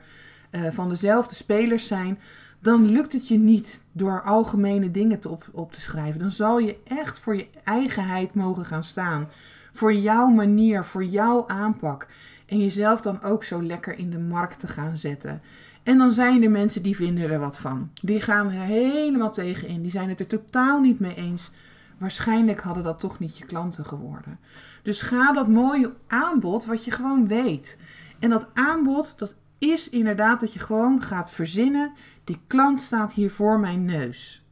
uh, 0.51 0.71
van 0.71 0.89
dezelfde 0.89 1.35
spelers 1.35 1.87
zijn. 1.87 2.19
Dan 2.61 2.87
lukt 2.87 3.13
het 3.13 3.29
je 3.29 3.39
niet 3.39 3.83
door 3.93 4.23
algemene 4.23 4.91
dingen 4.91 5.19
te 5.19 5.29
op, 5.29 5.49
op 5.53 5.73
te 5.73 5.81
schrijven. 5.81 6.21
Dan 6.21 6.31
zal 6.31 6.59
je 6.59 6.77
echt 6.85 7.19
voor 7.19 7.37
je 7.37 7.47
eigenheid 7.65 8.35
mogen 8.35 8.65
gaan 8.65 8.85
staan 8.85 9.29
voor 9.79 9.95
jouw 9.95 10.29
manier, 10.29 10.85
voor 10.85 11.05
jouw 11.05 11.49
aanpak. 11.49 12.07
En 12.47 12.59
jezelf 12.61 13.01
dan 13.01 13.23
ook 13.23 13.45
zo 13.45 13.63
lekker 13.63 13.99
in 13.99 14.11
de 14.11 14.19
markt 14.19 14.59
te 14.59 14.67
gaan 14.67 14.97
zetten. 14.97 15.43
En 15.83 15.99
dan 15.99 16.11
zijn 16.11 16.43
er 16.43 16.51
mensen 16.51 16.83
die 16.83 16.97
vinden 16.97 17.31
er 17.31 17.39
wat 17.39 17.59
van. 17.59 17.91
Die 18.03 18.21
gaan 18.21 18.47
er 18.47 18.61
helemaal 18.61 19.33
tegen 19.33 19.69
in. 19.69 19.83
Die 19.83 19.91
zijn 19.91 20.09
het 20.09 20.21
er 20.21 20.27
totaal 20.27 20.81
niet 20.81 21.01
mee 21.01 21.15
eens. 21.15 21.51
Waarschijnlijk 21.99 22.61
hadden 22.61 22.83
dat 22.83 23.01
toch 23.01 23.19
niet 23.19 23.39
je 23.39 23.45
klanten 23.45 23.85
geworden. 23.85 24.39
Dus 24.83 25.03
ga 25.03 25.33
dat 25.33 25.49
mooie 25.49 25.93
aanbod, 26.07 26.65
wat 26.65 26.85
je 26.85 26.91
gewoon 26.91 27.29
weet. 27.29 27.79
En 28.19 28.31
dat 28.31 28.49
aanbod, 28.55 29.19
dat 29.19 29.35
is 29.59 29.91
inderdaad 29.91 30.41
dat 30.41 30.53
je 30.53 30.59
gewoon 30.59 31.03
gaat 31.03 31.31
verzinnen. 31.31 31.93
Die 32.25 32.41
klant 32.47 32.81
staat 32.81 33.13
hier 33.13 33.31
voor 33.31 33.61
mijn 33.61 33.85
neus. 33.85 34.45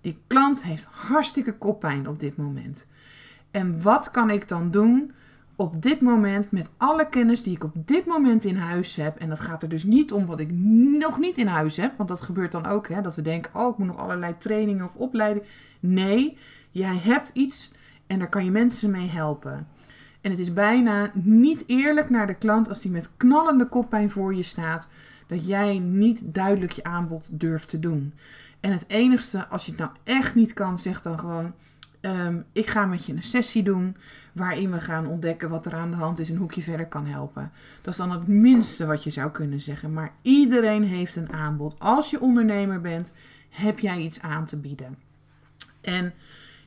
Die 0.00 0.18
klant 0.26 0.62
heeft 0.62 0.86
hartstikke 0.90 1.52
koppijn 1.52 2.08
op 2.08 2.18
dit 2.18 2.36
moment. 2.36 2.86
En 3.56 3.82
wat 3.82 4.10
kan 4.10 4.30
ik 4.30 4.48
dan 4.48 4.70
doen 4.70 5.12
op 5.54 5.82
dit 5.82 6.00
moment 6.00 6.50
met 6.50 6.68
alle 6.76 7.08
kennis 7.08 7.42
die 7.42 7.54
ik 7.54 7.64
op 7.64 7.72
dit 7.74 8.06
moment 8.06 8.44
in 8.44 8.56
huis 8.56 8.96
heb? 8.96 9.16
En 9.18 9.28
dat 9.28 9.40
gaat 9.40 9.62
er 9.62 9.68
dus 9.68 9.84
niet 9.84 10.12
om 10.12 10.26
wat 10.26 10.40
ik 10.40 10.50
nog 10.98 11.18
niet 11.18 11.38
in 11.38 11.46
huis 11.46 11.76
heb, 11.76 11.96
want 11.96 12.08
dat 12.08 12.20
gebeurt 12.20 12.52
dan 12.52 12.66
ook, 12.66 12.88
hè, 12.88 13.00
dat 13.00 13.14
we 13.16 13.22
denken, 13.22 13.54
oh, 13.54 13.68
ik 13.68 13.78
moet 13.78 13.86
nog 13.86 13.98
allerlei 13.98 14.34
trainingen 14.38 14.84
of 14.84 14.96
opleidingen. 14.96 15.48
Nee, 15.80 16.36
jij 16.70 16.96
hebt 17.02 17.30
iets 17.34 17.72
en 18.06 18.18
daar 18.18 18.28
kan 18.28 18.44
je 18.44 18.50
mensen 18.50 18.90
mee 18.90 19.08
helpen. 19.08 19.68
En 20.20 20.30
het 20.30 20.40
is 20.40 20.52
bijna 20.52 21.10
niet 21.14 21.64
eerlijk 21.66 22.10
naar 22.10 22.26
de 22.26 22.34
klant 22.34 22.68
als 22.68 22.80
die 22.80 22.90
met 22.90 23.10
knallende 23.16 23.68
koppijn 23.68 24.10
voor 24.10 24.34
je 24.34 24.42
staat, 24.42 24.88
dat 25.26 25.46
jij 25.46 25.78
niet 25.78 26.20
duidelijk 26.24 26.72
je 26.72 26.84
aanbod 26.84 27.28
durft 27.32 27.68
te 27.68 27.78
doen. 27.78 28.14
En 28.60 28.72
het 28.72 28.84
enigste, 28.88 29.46
als 29.48 29.64
je 29.64 29.70
het 29.70 29.80
nou 29.80 29.92
echt 30.04 30.34
niet 30.34 30.52
kan, 30.52 30.78
zeg 30.78 31.02
dan 31.02 31.18
gewoon: 31.18 31.52
Um, 32.06 32.44
ik 32.52 32.66
ga 32.66 32.86
met 32.86 33.06
je 33.06 33.12
een 33.12 33.22
sessie 33.22 33.62
doen 33.62 33.96
waarin 34.32 34.70
we 34.70 34.80
gaan 34.80 35.06
ontdekken 35.06 35.48
wat 35.48 35.66
er 35.66 35.74
aan 35.74 35.90
de 35.90 35.96
hand 35.96 36.18
is 36.18 36.30
en 36.30 36.36
hoe 36.36 36.48
ik 36.48 36.54
je 36.54 36.62
verder 36.62 36.86
kan 36.86 37.06
helpen. 37.06 37.52
Dat 37.82 37.92
is 37.92 37.98
dan 37.98 38.10
het 38.10 38.26
minste 38.26 38.86
wat 38.86 39.04
je 39.04 39.10
zou 39.10 39.30
kunnen 39.30 39.60
zeggen. 39.60 39.92
Maar 39.92 40.12
iedereen 40.22 40.84
heeft 40.84 41.16
een 41.16 41.32
aanbod. 41.32 41.78
Als 41.78 42.10
je 42.10 42.20
ondernemer 42.20 42.80
bent, 42.80 43.12
heb 43.48 43.78
jij 43.78 43.98
iets 43.98 44.20
aan 44.20 44.44
te 44.44 44.56
bieden. 44.56 44.98
En 45.80 46.14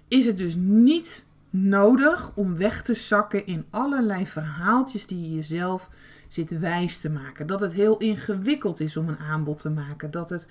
is 0.08 0.26
het 0.26 0.38
dus 0.38 0.56
niet 0.56 1.26
nodig 1.50 2.32
om 2.36 2.58
weg 2.58 2.82
te 2.82 2.94
zakken 2.94 3.46
in 3.46 3.66
allerlei 3.70 4.28
verhaaltjes 4.28 5.06
die 5.06 5.22
je 5.22 5.36
jezelf 5.36 5.90
zit 6.28 6.60
wijs 6.60 6.98
te 6.98 7.10
maken. 7.10 7.48
Dat 7.48 7.60
het 7.60 7.74
heel 7.74 7.98
ingewikkeld 7.98 8.80
is 8.80 8.98
om 8.98 9.10
een 9.10 9.20
aanbod 9.20 9.58
te 9.58 9.70
maken. 9.70 10.12
Dat 10.12 10.30
het 10.30 10.48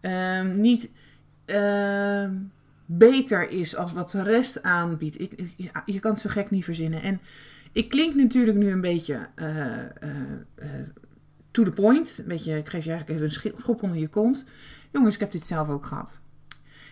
um, 0.00 0.60
niet. 0.60 0.90
Uh, 1.46 2.28
beter 2.86 3.50
is 3.50 3.76
als 3.76 3.92
wat 3.92 4.10
de 4.10 4.22
rest 4.22 4.62
aanbiedt. 4.62 5.20
Ik, 5.20 5.32
je 5.86 6.00
kan 6.00 6.12
het 6.12 6.20
zo 6.20 6.30
gek 6.30 6.50
niet 6.50 6.64
verzinnen. 6.64 7.02
En 7.02 7.20
ik 7.72 7.88
klink 7.88 8.14
natuurlijk 8.14 8.56
nu 8.56 8.70
een 8.70 8.80
beetje 8.80 9.28
eh, 9.34 9.78
eh, 9.78 9.88
eh, 10.54 10.68
to 11.50 11.62
the 11.62 11.70
point. 11.70 12.18
Een 12.18 12.28
beetje, 12.28 12.56
ik 12.56 12.68
geef 12.68 12.84
je 12.84 12.90
eigenlijk 12.90 13.20
even 13.20 13.50
een 13.52 13.60
schop 13.60 13.82
onder 13.82 13.98
je 13.98 14.08
kont. 14.08 14.46
Jongens, 14.90 15.14
ik 15.14 15.20
heb 15.20 15.32
dit 15.32 15.46
zelf 15.46 15.68
ook 15.68 15.86
gehad. 15.86 16.20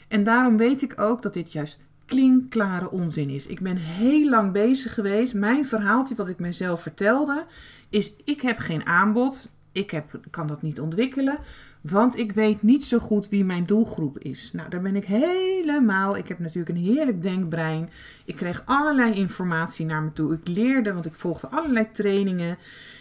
En 0.08 0.24
daarom 0.24 0.56
weet 0.56 0.82
ik 0.82 1.00
ook 1.00 1.22
dat 1.22 1.32
dit 1.32 1.52
juist 1.52 1.80
klinkklare 2.06 2.90
onzin 2.90 3.30
is. 3.30 3.46
Ik 3.46 3.60
ben 3.60 3.76
heel 3.76 4.28
lang 4.28 4.52
bezig 4.52 4.94
geweest. 4.94 5.34
Mijn 5.34 5.66
verhaaltje 5.66 6.14
wat 6.14 6.28
ik 6.28 6.38
mezelf 6.38 6.82
vertelde 6.82 7.46
is: 7.88 8.16
ik 8.24 8.40
heb 8.40 8.58
geen 8.58 8.86
aanbod. 8.86 9.52
Ik 9.74 9.90
heb, 9.90 10.20
kan 10.30 10.46
dat 10.46 10.62
niet 10.62 10.80
ontwikkelen. 10.80 11.38
Want 11.80 12.18
ik 12.18 12.32
weet 12.32 12.62
niet 12.62 12.84
zo 12.84 12.98
goed 12.98 13.28
wie 13.28 13.44
mijn 13.44 13.66
doelgroep 13.66 14.18
is. 14.18 14.52
Nou, 14.52 14.68
daar 14.68 14.80
ben 14.80 14.96
ik 14.96 15.04
helemaal. 15.04 16.16
Ik 16.16 16.28
heb 16.28 16.38
natuurlijk 16.38 16.68
een 16.68 16.84
heerlijk 16.84 17.22
denkbrein. 17.22 17.90
Ik 18.24 18.36
kreeg 18.36 18.62
allerlei 18.64 19.14
informatie 19.14 19.86
naar 19.86 20.02
me 20.02 20.12
toe. 20.12 20.34
Ik 20.34 20.48
leerde, 20.48 20.92
want 20.92 21.06
ik 21.06 21.14
volgde 21.14 21.48
allerlei 21.48 21.90
trainingen. 21.92 22.58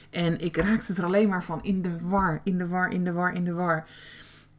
En 0.09 0.39
ik 0.41 0.57
raakte 0.57 0.93
er 0.93 1.03
alleen 1.03 1.29
maar 1.29 1.43
van 1.43 1.63
in 1.63 1.81
de 1.81 1.99
war, 2.01 2.41
in 2.43 2.57
de 2.57 2.67
war, 2.67 2.91
in 2.91 3.03
de 3.03 3.11
war, 3.11 3.33
in 3.33 3.43
de 3.43 3.53
war. 3.53 3.87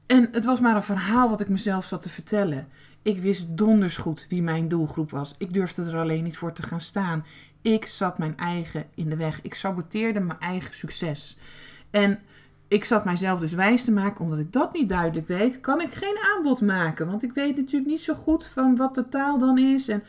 En 0.06 0.28
het 0.32 0.44
was 0.44 0.60
maar 0.60 0.76
een 0.76 0.82
verhaal 0.82 1.28
wat 1.28 1.40
ik 1.40 1.48
mezelf 1.48 1.84
zat 1.84 2.02
te 2.02 2.08
vertellen. 2.08 2.68
Ik 3.02 3.20
wist 3.20 3.46
donders 3.48 3.96
goed 3.96 4.26
wie 4.28 4.42
mijn 4.42 4.68
doelgroep 4.68 5.10
was. 5.10 5.34
Ik 5.38 5.52
durfde 5.52 5.84
er 5.84 5.98
alleen 5.98 6.24
niet 6.24 6.36
voor 6.36 6.52
te 6.52 6.62
gaan 6.62 6.80
staan. 6.80 7.24
Ik 7.62 7.86
zat 7.86 8.18
mijn 8.18 8.36
eigen 8.36 8.84
in 8.94 9.08
de 9.08 9.16
weg. 9.16 9.42
Ik 9.42 9.54
saboteerde 9.54 10.20
mijn 10.20 10.40
eigen 10.40 10.74
succes. 10.74 11.36
En 11.94 12.18
ik 12.68 12.84
zat 12.84 13.04
mijzelf 13.04 13.40
dus 13.40 13.52
wijs 13.52 13.84
te 13.84 13.92
maken, 13.92 14.24
omdat 14.24 14.38
ik 14.38 14.52
dat 14.52 14.72
niet 14.72 14.88
duidelijk 14.88 15.28
weet, 15.28 15.60
kan 15.60 15.80
ik 15.80 15.94
geen 15.94 16.16
aanbod 16.34 16.60
maken. 16.60 17.06
Want 17.06 17.22
ik 17.22 17.32
weet 17.32 17.56
natuurlijk 17.56 17.90
niet 17.90 18.02
zo 18.02 18.14
goed 18.14 18.46
van 18.46 18.76
wat 18.76 18.94
de 18.94 19.08
taal 19.08 19.38
dan 19.38 19.58
is. 19.58 19.88
En 19.88 20.02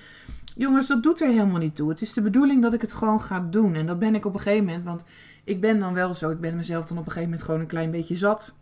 jongens, 0.55 0.87
dat 0.87 1.03
doet 1.03 1.21
er 1.21 1.27
helemaal 1.27 1.59
niet 1.59 1.75
toe. 1.75 1.89
Het 1.89 2.01
is 2.01 2.13
de 2.13 2.21
bedoeling 2.21 2.61
dat 2.61 2.73
ik 2.73 2.81
het 2.81 2.93
gewoon 2.93 3.21
ga 3.21 3.47
doen. 3.49 3.75
En 3.75 3.85
dat 3.85 3.99
ben 3.99 4.15
ik 4.15 4.25
op 4.25 4.33
een 4.33 4.39
gegeven 4.39 4.65
moment, 4.65 4.83
want 4.83 5.05
ik 5.43 5.61
ben 5.61 5.79
dan 5.79 5.93
wel 5.93 6.13
zo, 6.13 6.29
ik 6.29 6.39
ben 6.39 6.55
mezelf 6.55 6.85
dan 6.85 6.97
op 6.97 7.05
een 7.05 7.11
gegeven 7.11 7.29
moment 7.29 7.45
gewoon 7.45 7.61
een 7.61 7.67
klein 7.67 7.91
beetje 7.91 8.15
zat. 8.15 8.55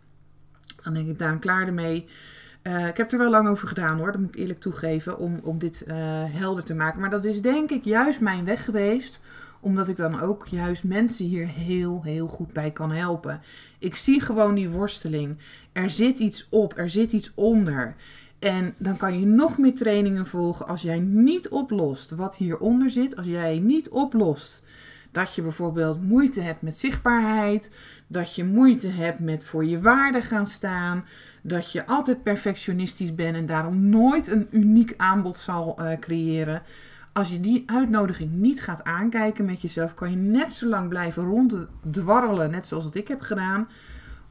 Dan 0.82 0.94
denk 0.94 1.08
ik, 1.08 1.18
daar 1.18 1.38
klaar 1.38 1.66
ermee. 1.66 2.08
Eh, 2.62 2.86
ik 2.86 2.96
heb 2.96 3.12
er 3.12 3.18
wel 3.18 3.30
lang 3.30 3.48
over 3.48 3.68
gedaan 3.68 3.98
hoor, 3.98 4.12
dat 4.12 4.20
moet 4.20 4.34
ik 4.34 4.40
eerlijk 4.40 4.60
toegeven, 4.60 5.18
om, 5.18 5.40
om 5.42 5.58
dit 5.58 5.82
eh, 5.82 5.96
helder 6.26 6.64
te 6.64 6.74
maken. 6.74 7.00
Maar 7.00 7.10
dat 7.10 7.24
is 7.24 7.42
denk 7.42 7.70
ik 7.70 7.84
juist 7.84 8.20
mijn 8.20 8.44
weg 8.44 8.64
geweest, 8.64 9.20
omdat 9.64 9.88
ik 9.88 9.96
dan 9.96 10.20
ook 10.20 10.46
juist 10.46 10.84
mensen 10.84 11.26
hier 11.26 11.48
heel, 11.48 12.00
heel 12.02 12.26
goed 12.26 12.52
bij 12.52 12.70
kan 12.70 12.92
helpen. 12.92 13.40
Ik 13.78 13.96
zie 13.96 14.20
gewoon 14.20 14.54
die 14.54 14.68
worsteling. 14.68 15.36
Er 15.72 15.90
zit 15.90 16.18
iets 16.18 16.46
op, 16.50 16.78
er 16.78 16.90
zit 16.90 17.12
iets 17.12 17.32
onder. 17.34 17.94
En 18.38 18.74
dan 18.78 18.96
kan 18.96 19.20
je 19.20 19.26
nog 19.26 19.58
meer 19.58 19.74
trainingen 19.74 20.26
volgen 20.26 20.66
als 20.66 20.82
jij 20.82 20.98
niet 20.98 21.48
oplost 21.48 22.10
wat 22.10 22.36
hieronder 22.36 22.90
zit. 22.90 23.16
Als 23.16 23.26
jij 23.26 23.58
niet 23.58 23.88
oplost 23.88 24.64
dat 25.12 25.34
je 25.34 25.42
bijvoorbeeld 25.42 26.02
moeite 26.02 26.40
hebt 26.40 26.62
met 26.62 26.78
zichtbaarheid, 26.78 27.70
dat 28.06 28.34
je 28.34 28.44
moeite 28.44 28.88
hebt 28.88 29.18
met 29.18 29.44
voor 29.44 29.64
je 29.64 29.80
waarde 29.80 30.22
gaan 30.22 30.46
staan, 30.46 31.04
dat 31.42 31.72
je 31.72 31.86
altijd 31.86 32.22
perfectionistisch 32.22 33.14
bent 33.14 33.36
en 33.36 33.46
daarom 33.46 33.88
nooit 33.88 34.28
een 34.28 34.46
uniek 34.50 34.94
aanbod 34.96 35.36
zal 35.36 35.76
uh, 35.80 35.92
creëren. 36.00 36.62
Als 37.14 37.30
je 37.30 37.40
die 37.40 37.62
uitnodiging 37.66 38.32
niet 38.32 38.62
gaat 38.62 38.84
aankijken 38.84 39.44
met 39.44 39.62
jezelf, 39.62 39.94
kan 39.94 40.10
je 40.10 40.16
net 40.16 40.54
zo 40.54 40.68
lang 40.68 40.88
blijven 40.88 41.24
ronddwarrelen, 41.24 42.50
net 42.50 42.66
zoals 42.66 42.84
dat 42.84 42.94
ik 42.94 43.08
heb 43.08 43.20
gedaan. 43.20 43.68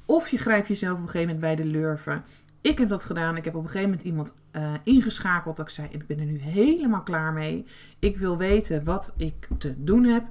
Of 0.06 0.30
je 0.30 0.38
grijpt 0.38 0.68
jezelf 0.68 0.98
op 0.98 1.04
een 1.04 1.10
gegeven 1.10 1.36
moment 1.36 1.56
bij 1.56 1.66
de 1.66 1.72
lurven. 1.72 2.24
Ik 2.62 2.78
heb 2.78 2.90
dat 2.90 3.06
gedaan. 3.06 3.38
Ik 3.38 3.46
heb 3.46 3.56
op 3.56 3.64
een 3.64 3.70
gegeven 3.70 3.90
moment 3.90 4.08
iemand 4.08 4.34
uh, 4.52 4.74
ingeschakeld. 4.84 5.56
Dat 5.56 5.68
ik 5.68 5.74
zei: 5.74 5.88
Ik 5.92 6.08
ben 6.08 6.20
er 6.20 6.26
nu 6.26 6.38
helemaal 6.38 7.04
klaar 7.04 7.34
mee. 7.34 7.66
Ik 8.00 8.18
wil 8.18 8.38
weten 8.38 8.84
wat 8.84 9.14
ik 9.18 9.48
te 9.58 9.84
doen 9.84 10.04
heb. 10.04 10.24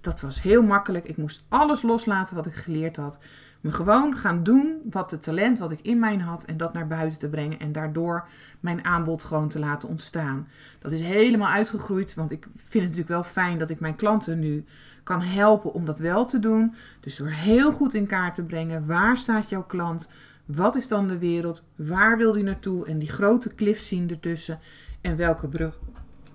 Dat 0.00 0.20
was 0.20 0.42
heel 0.42 0.62
makkelijk. 0.62 1.04
Ik 1.04 1.16
moest 1.16 1.44
alles 1.48 1.82
loslaten 1.82 2.36
wat 2.36 2.46
ik 2.46 2.54
geleerd 2.54 2.96
had. 2.96 3.18
Me 3.60 3.72
gewoon 3.72 4.16
gaan 4.16 4.42
doen 4.42 4.80
wat 4.90 5.10
het 5.10 5.22
talent 5.22 5.58
wat 5.58 5.70
ik 5.70 5.80
in 5.82 5.98
mij 5.98 6.16
had 6.16 6.44
en 6.44 6.56
dat 6.56 6.72
naar 6.72 6.86
buiten 6.86 7.18
te 7.18 7.28
brengen 7.28 7.60
en 7.60 7.72
daardoor 7.72 8.28
mijn 8.60 8.84
aanbod 8.84 9.24
gewoon 9.24 9.48
te 9.48 9.58
laten 9.58 9.88
ontstaan. 9.88 10.48
Dat 10.78 10.92
is 10.92 11.00
helemaal 11.00 11.48
uitgegroeid, 11.48 12.14
want 12.14 12.30
ik 12.30 12.46
vind 12.54 12.72
het 12.72 12.82
natuurlijk 12.82 13.08
wel 13.08 13.22
fijn 13.22 13.58
dat 13.58 13.70
ik 13.70 13.80
mijn 13.80 13.96
klanten 13.96 14.38
nu 14.38 14.64
kan 15.02 15.22
helpen 15.22 15.72
om 15.72 15.84
dat 15.84 15.98
wel 15.98 16.26
te 16.26 16.38
doen. 16.38 16.74
Dus 17.00 17.16
door 17.16 17.28
heel 17.28 17.72
goed 17.72 17.94
in 17.94 18.06
kaart 18.06 18.34
te 18.34 18.44
brengen, 18.44 18.86
waar 18.86 19.18
staat 19.18 19.48
jouw 19.48 19.64
klant? 19.64 20.08
Wat 20.44 20.74
is 20.74 20.88
dan 20.88 21.08
de 21.08 21.18
wereld? 21.18 21.62
Waar 21.76 22.16
wil 22.16 22.32
die 22.32 22.42
naartoe? 22.42 22.86
En 22.86 22.98
die 22.98 23.10
grote 23.10 23.54
cliff 23.54 23.80
zien 23.80 24.10
ertussen. 24.10 24.58
En 25.00 25.16
welke 25.16 25.48
brug 25.48 25.78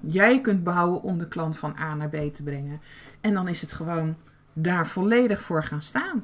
jij 0.08 0.42
kunt 0.42 0.64
bouwen 0.64 1.02
om 1.02 1.18
de 1.18 1.28
klant 1.28 1.58
van 1.58 1.76
A 1.80 1.96
naar 1.96 2.10
B 2.10 2.36
te 2.36 2.44
brengen. 2.44 2.82
En 3.22 3.34
dan 3.34 3.48
is 3.48 3.62
het 3.62 3.72
gewoon 3.72 4.16
daar 4.54 4.88
volledig 4.88 5.42
voor 5.42 5.64
gaan 5.64 5.82
staan. 5.82 6.24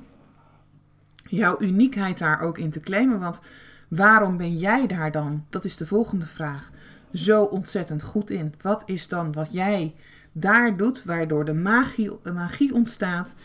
Jouw 1.32 1.56
uniekheid 1.60 2.17
daar 2.17 2.41
ook 2.41 2.58
in 2.58 2.70
te 2.70 2.80
claimen. 2.80 3.20
Want 3.20 3.41
waarom 3.88 4.38
ben 4.38 4.58
jij 4.58 4.88
daar 4.88 5.12
dan? 5.12 5.46
Dat 5.50 5.65
is 5.65 5.78
de 5.78 5.86
volgende 5.86 6.26
vraag. 6.26 6.72
Zo 7.13 7.44
ontzettend 7.44 8.04
goed 8.04 8.30
in. 8.30 8.54
Wat 8.62 8.84
is 8.86 9.08
dan 9.08 9.32
wat 9.32 9.48
jij 9.52 9.94
daar 10.32 10.78
doet, 10.78 11.04
waardoor 11.04 11.46
de 11.46 11.54
magie, 11.54 12.12
de 12.24 12.32
magie 12.32 12.74
ontstaat? 12.74 13.36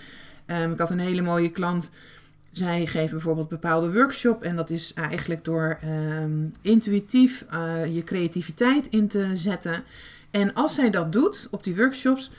Um, 0.46 0.72
ik 0.72 0.78
had 0.78 0.90
een 0.90 0.98
hele 0.98 1.22
mooie 1.22 1.50
klant. 1.50 1.90
Zij 2.50 2.86
geven 2.86 3.14
bijvoorbeeld 3.14 3.50
een 3.50 3.58
bepaalde 3.60 3.92
workshop. 3.92 4.42
En 4.42 4.56
dat 4.56 4.70
is 4.70 4.94
eigenlijk 4.94 5.44
door 5.44 5.78
um, 5.84 6.54
intuïtief 6.60 7.46
uh, 7.54 7.94
je 7.94 8.04
creativiteit 8.04 8.86
in 8.88 9.08
te 9.08 9.30
zetten. 9.34 9.84
En 10.30 10.54
als 10.54 10.74
zij 10.74 10.90
dat 10.90 11.12
doet 11.12 11.48
op 11.50 11.64
die 11.64 11.76
workshops, 11.76 12.30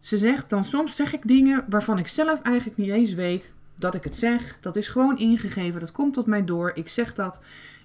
ze 0.00 0.18
zegt 0.18 0.50
dan 0.50 0.64
soms 0.64 0.96
zeg 0.96 1.12
ik 1.12 1.28
dingen 1.28 1.64
waarvan 1.68 1.98
ik 1.98 2.08
zelf 2.08 2.42
eigenlijk 2.42 2.76
niet 2.76 2.90
eens 2.90 3.14
weet 3.14 3.53
dat 3.76 3.94
ik 3.94 4.04
het 4.04 4.16
zeg. 4.16 4.58
Dat 4.60 4.76
is 4.76 4.88
gewoon 4.88 5.18
ingegeven, 5.18 5.80
dat 5.80 5.92
komt 5.92 6.14
tot 6.14 6.26
mij 6.26 6.44
door. 6.44 6.72
Ik 6.74 6.88
zeg 6.88 7.14
dat 7.14 7.40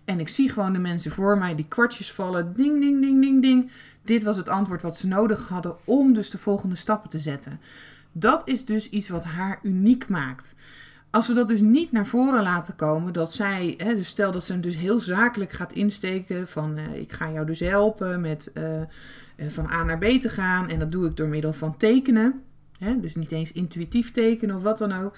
en 0.09 0.19
ik 0.19 0.29
zie 0.29 0.49
gewoon 0.49 0.73
de 0.73 0.79
mensen 0.79 1.11
voor 1.11 1.37
mij 1.37 1.55
die 1.55 1.67
kwartjes 1.67 2.11
vallen. 2.11 2.53
Ding, 2.55 2.79
ding, 2.79 3.01
ding, 3.01 3.21
ding, 3.21 3.41
ding. 3.41 3.71
Dit 4.01 4.23
was 4.23 4.37
het 4.37 4.49
antwoord 4.49 4.81
wat 4.81 4.97
ze 4.97 5.07
nodig 5.07 5.47
hadden 5.47 5.75
om 5.83 6.13
dus 6.13 6.29
de 6.29 6.37
volgende 6.37 6.75
stappen 6.75 7.09
te 7.09 7.17
zetten. 7.17 7.59
Dat 8.11 8.41
is 8.45 8.65
dus 8.65 8.89
iets 8.89 9.09
wat 9.09 9.23
haar 9.23 9.59
uniek 9.63 10.07
maakt. 10.07 10.55
Als 11.09 11.27
we 11.27 11.33
dat 11.33 11.47
dus 11.47 11.59
niet 11.59 11.91
naar 11.91 12.05
voren 12.05 12.43
laten 12.43 12.75
komen, 12.75 13.13
dat 13.13 13.33
zij, 13.33 13.73
hè, 13.77 13.95
dus 13.95 14.07
stel 14.07 14.31
dat 14.31 14.45
ze 14.45 14.51
hem 14.51 14.61
dus 14.61 14.75
heel 14.75 14.99
zakelijk 14.99 15.51
gaat 15.51 15.73
insteken 15.73 16.47
van 16.47 16.77
uh, 16.77 16.95
ik 16.95 17.11
ga 17.11 17.31
jou 17.31 17.45
dus 17.45 17.59
helpen 17.59 18.21
met 18.21 18.51
uh, 18.53 18.81
van 19.47 19.71
A 19.71 19.83
naar 19.83 19.97
B 19.97 20.05
te 20.05 20.29
gaan 20.29 20.69
en 20.69 20.79
dat 20.79 20.91
doe 20.91 21.07
ik 21.07 21.17
door 21.17 21.27
middel 21.27 21.53
van 21.53 21.77
tekenen. 21.77 22.43
Hè, 22.79 22.99
dus 22.99 23.15
niet 23.15 23.31
eens 23.31 23.51
intuïtief 23.51 24.11
tekenen 24.11 24.55
of 24.55 24.63
wat 24.63 24.77
dan 24.77 24.93
ook. 24.93 25.17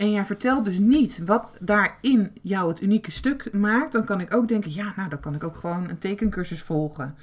En 0.00 0.10
jij 0.10 0.24
vertelt 0.24 0.64
dus 0.64 0.78
niet 0.78 1.24
wat 1.24 1.56
daarin 1.58 2.30
jou 2.42 2.68
het 2.68 2.82
unieke 2.82 3.10
stuk 3.10 3.52
maakt, 3.52 3.92
dan 3.92 4.04
kan 4.04 4.20
ik 4.20 4.34
ook 4.34 4.48
denken, 4.48 4.74
ja, 4.74 4.92
nou, 4.96 5.08
dan 5.08 5.20
kan 5.20 5.34
ik 5.34 5.44
ook 5.44 5.56
gewoon 5.56 5.88
een 5.88 5.98
tekencursus 5.98 6.62
volgen. 6.62 7.14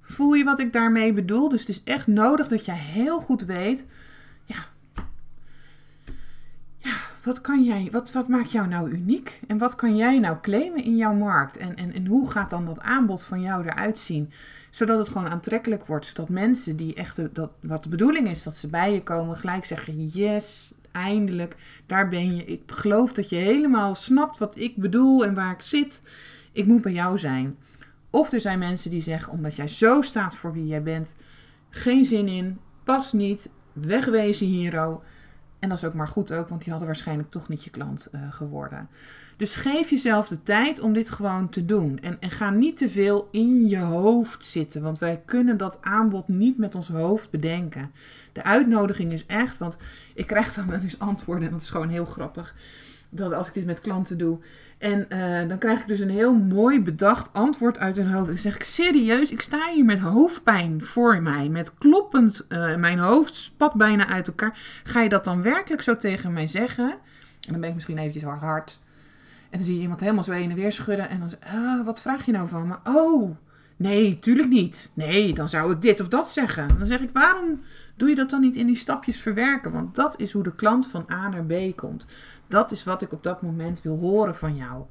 Voel 0.00 0.32
je 0.32 0.44
wat 0.44 0.60
ik 0.60 0.72
daarmee 0.72 1.12
bedoel? 1.12 1.48
Dus 1.48 1.60
het 1.60 1.68
is 1.68 1.82
echt 1.84 2.06
nodig 2.06 2.48
dat 2.48 2.64
jij 2.64 2.76
heel 2.76 3.20
goed 3.20 3.44
weet, 3.44 3.86
ja, 4.44 4.56
ja, 6.78 6.94
wat 7.22 7.40
kan 7.40 7.64
jij, 7.64 7.88
wat, 7.90 8.12
wat 8.12 8.28
maakt 8.28 8.52
jou 8.52 8.68
nou 8.68 8.90
uniek? 8.90 9.40
En 9.46 9.58
wat 9.58 9.74
kan 9.74 9.96
jij 9.96 10.18
nou 10.18 10.36
claimen 10.40 10.84
in 10.84 10.96
jouw 10.96 11.14
markt? 11.14 11.56
En, 11.56 11.76
en, 11.76 11.92
en 11.92 12.06
hoe 12.06 12.30
gaat 12.30 12.50
dan 12.50 12.66
dat 12.66 12.80
aanbod 12.80 13.22
van 13.22 13.40
jou 13.40 13.64
eruit 13.64 13.98
zien? 13.98 14.32
Zodat 14.70 14.98
het 14.98 15.08
gewoon 15.08 15.30
aantrekkelijk 15.30 15.86
wordt, 15.86 16.06
zodat 16.06 16.28
mensen 16.28 16.76
die 16.76 16.94
echt, 16.94 17.34
dat, 17.34 17.50
wat 17.60 17.82
de 17.82 17.88
bedoeling 17.88 18.28
is, 18.28 18.42
dat 18.42 18.56
ze 18.56 18.68
bij 18.68 18.92
je 18.92 19.02
komen, 19.02 19.36
gelijk 19.36 19.64
zeggen, 19.64 20.06
yes, 20.06 20.74
eindelijk, 20.92 21.56
daar 21.86 22.08
ben 22.08 22.36
je. 22.36 22.44
Ik 22.44 22.62
geloof 22.66 23.12
dat 23.12 23.28
je 23.28 23.36
helemaal 23.36 23.94
snapt 23.94 24.38
wat 24.38 24.56
ik 24.56 24.76
bedoel 24.76 25.24
en 25.24 25.34
waar 25.34 25.52
ik 25.52 25.60
zit. 25.60 26.02
Ik 26.52 26.66
moet 26.66 26.82
bij 26.82 26.92
jou 26.92 27.18
zijn. 27.18 27.56
Of 28.10 28.32
er 28.32 28.40
zijn 28.40 28.58
mensen 28.58 28.90
die 28.90 29.00
zeggen, 29.00 29.32
omdat 29.32 29.54
jij 29.56 29.68
zo 29.68 30.02
staat 30.02 30.36
voor 30.36 30.52
wie 30.52 30.66
jij 30.66 30.82
bent, 30.82 31.14
geen 31.70 32.04
zin 32.04 32.28
in, 32.28 32.58
past 32.84 33.12
niet, 33.12 33.50
wegwezen 33.72 34.48
hero. 34.48 35.02
En 35.58 35.68
dat 35.68 35.78
is 35.78 35.84
ook 35.84 35.94
maar 35.94 36.08
goed 36.08 36.32
ook, 36.32 36.48
want 36.48 36.60
die 36.60 36.70
hadden 36.70 36.88
waarschijnlijk 36.88 37.30
toch 37.30 37.48
niet 37.48 37.64
je 37.64 37.70
klant 37.70 38.08
uh, 38.12 38.32
geworden. 38.32 38.88
Dus 39.42 39.54
geef 39.54 39.90
jezelf 39.90 40.28
de 40.28 40.42
tijd 40.42 40.80
om 40.80 40.92
dit 40.92 41.10
gewoon 41.10 41.48
te 41.48 41.64
doen. 41.64 41.98
En, 42.02 42.16
en 42.20 42.30
ga 42.30 42.50
niet 42.50 42.76
te 42.76 42.88
veel 42.88 43.28
in 43.30 43.68
je 43.68 43.78
hoofd 43.78 44.46
zitten, 44.46 44.82
want 44.82 44.98
wij 44.98 45.22
kunnen 45.24 45.56
dat 45.56 45.78
aanbod 45.80 46.28
niet 46.28 46.58
met 46.58 46.74
ons 46.74 46.88
hoofd 46.88 47.30
bedenken. 47.30 47.90
De 48.32 48.42
uitnodiging 48.42 49.12
is 49.12 49.26
echt, 49.26 49.58
want 49.58 49.76
ik 50.14 50.26
krijg 50.26 50.54
dan 50.54 50.68
wel 50.68 50.80
eens 50.80 50.98
antwoorden 50.98 51.44
en 51.44 51.50
dat 51.50 51.60
is 51.60 51.70
gewoon 51.70 51.88
heel 51.88 52.04
grappig. 52.04 52.54
Dat 53.08 53.32
als 53.32 53.48
ik 53.48 53.54
dit 53.54 53.64
met 53.64 53.80
klanten 53.80 54.18
doe. 54.18 54.38
En 54.78 55.06
uh, 55.08 55.48
dan 55.48 55.58
krijg 55.58 55.80
ik 55.80 55.86
dus 55.86 56.00
een 56.00 56.10
heel 56.10 56.34
mooi 56.34 56.82
bedacht 56.82 57.32
antwoord 57.32 57.78
uit 57.78 57.96
hun 57.96 58.12
hoofd. 58.12 58.26
Dan 58.26 58.38
zeg 58.38 58.54
ik 58.54 58.64
serieus, 58.64 59.30
ik 59.30 59.40
sta 59.40 59.70
hier 59.74 59.84
met 59.84 59.98
hoofdpijn 59.98 60.82
voor 60.82 61.22
mij. 61.22 61.48
Met 61.48 61.74
kloppend, 61.74 62.46
uh, 62.48 62.76
mijn 62.76 62.98
hoofd 62.98 63.34
spat 63.34 63.74
bijna 63.74 64.06
uit 64.06 64.26
elkaar. 64.26 64.58
Ga 64.84 65.00
je 65.00 65.08
dat 65.08 65.24
dan 65.24 65.42
werkelijk 65.42 65.82
zo 65.82 65.96
tegen 65.96 66.32
mij 66.32 66.46
zeggen? 66.46 66.90
En 67.46 67.52
dan 67.52 67.60
ben 67.60 67.68
ik 67.68 67.74
misschien 67.74 67.98
eventjes 67.98 68.22
hard. 68.22 68.80
En 69.52 69.58
dan 69.58 69.66
zie 69.66 69.74
je 69.74 69.82
iemand 69.82 70.00
helemaal 70.00 70.22
zo 70.22 70.32
heen 70.32 70.50
en 70.50 70.56
weer 70.56 70.72
schudden. 70.72 71.08
En 71.08 71.20
dan 71.20 71.30
uh, 71.54 71.84
wat 71.84 72.00
vraag 72.00 72.26
je 72.26 72.32
nou 72.32 72.48
van 72.48 72.66
me? 72.66 72.76
Oh, 72.84 73.36
Nee, 73.82 74.18
tuurlijk 74.18 74.48
niet. 74.48 74.92
Nee, 74.94 75.34
dan 75.34 75.48
zou 75.48 75.72
ik 75.72 75.80
dit 75.80 76.00
of 76.00 76.08
dat 76.08 76.30
zeggen. 76.30 76.68
Dan 76.78 76.86
zeg 76.86 77.00
ik, 77.00 77.10
waarom 77.12 77.60
doe 77.96 78.08
je 78.08 78.14
dat 78.14 78.30
dan 78.30 78.40
niet 78.40 78.56
in 78.56 78.66
die 78.66 78.76
stapjes 78.76 79.20
verwerken? 79.20 79.72
Want 79.72 79.94
dat 79.94 80.20
is 80.20 80.32
hoe 80.32 80.42
de 80.42 80.52
klant 80.52 80.86
van 80.86 81.06
A 81.12 81.28
naar 81.28 81.44
B 81.44 81.76
komt. 81.76 82.06
Dat 82.46 82.70
is 82.70 82.84
wat 82.84 83.02
ik 83.02 83.12
op 83.12 83.22
dat 83.22 83.42
moment 83.42 83.82
wil 83.82 83.98
horen 83.98 84.36
van 84.36 84.56
jou. 84.56 84.84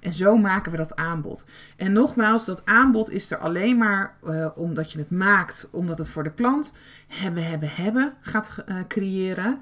En 0.00 0.14
zo 0.14 0.36
maken 0.36 0.70
we 0.70 0.76
dat 0.76 0.96
aanbod. 0.96 1.46
En 1.76 1.92
nogmaals, 1.92 2.44
dat 2.44 2.64
aanbod 2.64 3.10
is 3.10 3.30
er 3.30 3.38
alleen 3.38 3.78
maar 3.78 4.16
uh, 4.24 4.46
omdat 4.54 4.92
je 4.92 4.98
het 4.98 5.10
maakt, 5.10 5.68
omdat 5.70 5.98
het 5.98 6.08
voor 6.08 6.22
de 6.22 6.32
klant 6.32 6.74
hebben, 7.08 7.46
hebben, 7.46 7.70
hebben 7.72 8.14
gaat 8.20 8.64
uh, 8.68 8.76
creëren. 8.88 9.60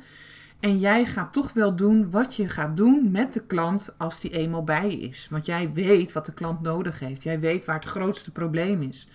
En 0.62 0.78
jij 0.78 1.04
gaat 1.04 1.32
toch 1.32 1.52
wel 1.52 1.76
doen 1.76 2.10
wat 2.10 2.36
je 2.36 2.48
gaat 2.48 2.76
doen 2.76 3.10
met 3.10 3.32
de 3.32 3.40
klant 3.40 3.94
als 3.98 4.20
die 4.20 4.30
eenmaal 4.30 4.64
bij 4.64 4.90
je 4.90 4.96
is. 4.96 5.26
Want 5.30 5.46
jij 5.46 5.72
weet 5.72 6.12
wat 6.12 6.26
de 6.26 6.32
klant 6.32 6.60
nodig 6.60 6.98
heeft. 6.98 7.22
Jij 7.22 7.40
weet 7.40 7.64
waar 7.64 7.74
het 7.74 7.84
grootste 7.84 8.30
probleem 8.30 8.82
is. 8.82 9.08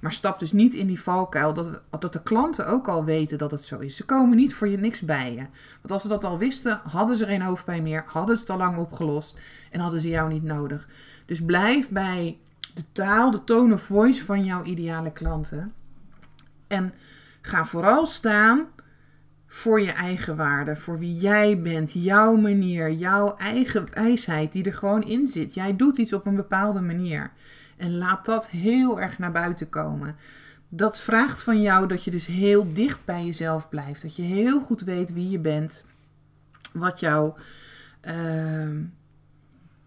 Maar 0.00 0.12
stap 0.12 0.38
dus 0.38 0.52
niet 0.52 0.74
in 0.74 0.86
die 0.86 1.00
valkuil 1.00 1.54
dat, 1.54 1.80
dat 1.98 2.12
de 2.12 2.22
klanten 2.22 2.66
ook 2.66 2.88
al 2.88 3.04
weten 3.04 3.38
dat 3.38 3.50
het 3.50 3.64
zo 3.64 3.78
is. 3.78 3.96
Ze 3.96 4.04
komen 4.04 4.36
niet 4.36 4.54
voor 4.54 4.68
je 4.68 4.78
niks 4.78 5.00
bij 5.00 5.32
je. 5.32 5.46
Want 5.80 5.90
als 5.90 6.02
ze 6.02 6.08
dat 6.08 6.24
al 6.24 6.38
wisten, 6.38 6.80
hadden 6.84 7.16
ze 7.16 7.26
geen 7.26 7.42
hoofdpijn 7.42 7.82
meer, 7.82 8.04
hadden 8.06 8.34
ze 8.34 8.40
het 8.40 8.50
al 8.50 8.56
lang 8.56 8.76
opgelost 8.78 9.40
en 9.70 9.80
hadden 9.80 10.00
ze 10.00 10.08
jou 10.08 10.32
niet 10.32 10.44
nodig. 10.44 10.88
Dus 11.26 11.44
blijf 11.44 11.88
bij 11.88 12.38
de 12.74 12.84
taal, 12.92 13.30
de 13.30 13.44
tone 13.44 13.74
of 13.74 13.82
voice 13.82 14.24
van 14.24 14.44
jouw 14.44 14.62
ideale 14.62 15.12
klanten. 15.12 15.72
En 16.66 16.94
ga 17.40 17.64
vooral 17.64 18.06
staan 18.06 18.66
voor 19.52 19.80
je 19.80 19.90
eigen 19.90 20.36
waarde, 20.36 20.76
voor 20.76 20.98
wie 20.98 21.14
jij 21.14 21.60
bent, 21.60 21.92
jouw 21.92 22.36
manier, 22.36 22.90
jouw 22.90 23.34
eigen 23.34 23.86
wijsheid 23.94 24.52
die 24.52 24.64
er 24.64 24.74
gewoon 24.74 25.02
in 25.02 25.26
zit. 25.28 25.54
Jij 25.54 25.76
doet 25.76 25.98
iets 25.98 26.12
op 26.12 26.26
een 26.26 26.36
bepaalde 26.36 26.80
manier. 26.80 27.30
En 27.76 27.98
laat 27.98 28.24
dat 28.24 28.48
heel 28.48 29.00
erg 29.00 29.18
naar 29.18 29.32
buiten 29.32 29.68
komen. 29.68 30.16
Dat 30.68 31.00
vraagt 31.00 31.42
van 31.42 31.62
jou 31.62 31.86
dat 31.86 32.04
je 32.04 32.10
dus 32.10 32.26
heel 32.26 32.72
dicht 32.72 33.04
bij 33.04 33.24
jezelf 33.24 33.68
blijft. 33.68 34.02
Dat 34.02 34.16
je 34.16 34.22
heel 34.22 34.60
goed 34.60 34.80
weet 34.80 35.12
wie 35.12 35.30
je 35.30 35.38
bent. 35.38 35.84
Wat 36.72 37.00
jouw, 37.00 37.36
uh, 38.08 38.78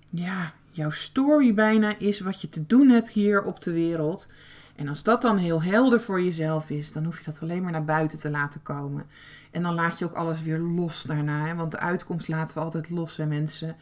ja, 0.10 0.54
jouw 0.71 0.89
story 0.89 1.54
bijna 1.54 1.99
is. 1.99 2.19
Wat 2.19 2.41
je 2.41 2.49
te 2.49 2.65
doen 2.65 2.89
hebt 2.89 3.10
hier 3.10 3.43
op 3.43 3.60
de 3.60 3.71
wereld. 3.71 4.28
En 4.75 4.88
als 4.88 5.04
dat 5.04 5.21
dan 5.21 5.38
heel 5.38 5.63
helder 5.63 5.99
voor 5.99 6.21
jezelf 6.21 6.69
is, 6.69 6.91
dan 6.91 7.04
hoef 7.04 7.17
je 7.17 7.25
dat 7.25 7.41
alleen 7.41 7.63
maar 7.63 7.71
naar 7.71 7.86
buiten 7.86 8.19
te 8.19 8.30
laten 8.30 8.63
komen. 8.63 9.06
En 9.55 9.61
dan 9.61 9.73
laat 9.73 9.99
je 9.99 10.05
ook 10.05 10.13
alles 10.13 10.41
weer 10.41 10.59
los 10.59 11.03
daarna. 11.03 11.45
Hè? 11.45 11.55
Want 11.55 11.71
de 11.71 11.79
uitkomst 11.79 12.27
laten 12.27 12.57
we 12.57 12.63
altijd 12.63 12.89
los, 12.89 13.17
hè, 13.17 13.25
mensen. 13.25 13.75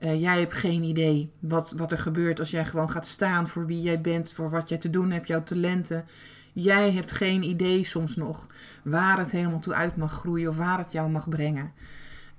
Uh, 0.00 0.20
jij 0.20 0.38
hebt 0.38 0.54
geen 0.54 0.82
idee 0.82 1.32
wat, 1.38 1.74
wat 1.76 1.92
er 1.92 1.98
gebeurt 1.98 2.38
als 2.38 2.50
jij 2.50 2.64
gewoon 2.64 2.90
gaat 2.90 3.06
staan 3.06 3.48
voor 3.48 3.66
wie 3.66 3.80
jij 3.80 4.00
bent, 4.00 4.32
voor 4.32 4.50
wat 4.50 4.68
jij 4.68 4.78
te 4.78 4.90
doen 4.90 5.10
hebt, 5.10 5.28
jouw 5.28 5.42
talenten. 5.42 6.04
Jij 6.52 6.92
hebt 6.92 7.10
geen 7.10 7.42
idee 7.42 7.84
soms 7.84 8.16
nog 8.16 8.46
waar 8.82 9.18
het 9.18 9.30
helemaal 9.30 9.58
toe 9.58 9.74
uit 9.74 9.96
mag 9.96 10.12
groeien 10.12 10.48
of 10.48 10.56
waar 10.56 10.78
het 10.78 10.92
jou 10.92 11.10
mag 11.10 11.28
brengen. 11.28 11.72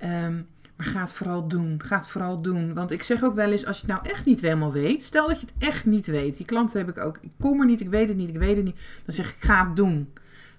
Um, 0.04 0.48
maar 0.76 0.86
ga 0.86 1.02
het 1.02 1.14
vooral 1.14 1.48
doen. 1.48 1.82
Ga 1.84 1.98
het 1.98 2.08
vooral 2.08 2.42
doen. 2.42 2.74
Want 2.74 2.92
ik 2.92 3.04
zeg 3.04 3.24
ook 3.24 3.36
wel 3.36 3.52
eens, 3.52 3.66
als 3.66 3.80
je 3.80 3.86
het 3.86 3.96
nou 3.96 4.14
echt 4.14 4.26
niet 4.26 4.42
helemaal 4.42 4.72
weet, 4.72 5.04
stel 5.04 5.28
dat 5.28 5.40
je 5.40 5.46
het 5.46 5.70
echt 5.70 5.86
niet 5.86 6.06
weet. 6.06 6.38
Die 6.38 6.46
klanten 6.46 6.80
heb 6.80 6.90
ik 6.90 7.04
ook. 7.04 7.18
Ik 7.22 7.32
kom 7.40 7.60
er 7.60 7.66
niet, 7.66 7.82
ik 7.82 7.90
weet 7.90 8.08
het 8.08 8.18
niet, 8.18 8.30
ik 8.30 8.38
weet 8.38 8.56
het 8.56 8.66
niet. 8.66 8.80
Dan 9.06 9.16
zeg 9.16 9.30
ik, 9.30 9.36
ga 9.40 9.68
het 9.68 9.76
doen. 9.76 10.14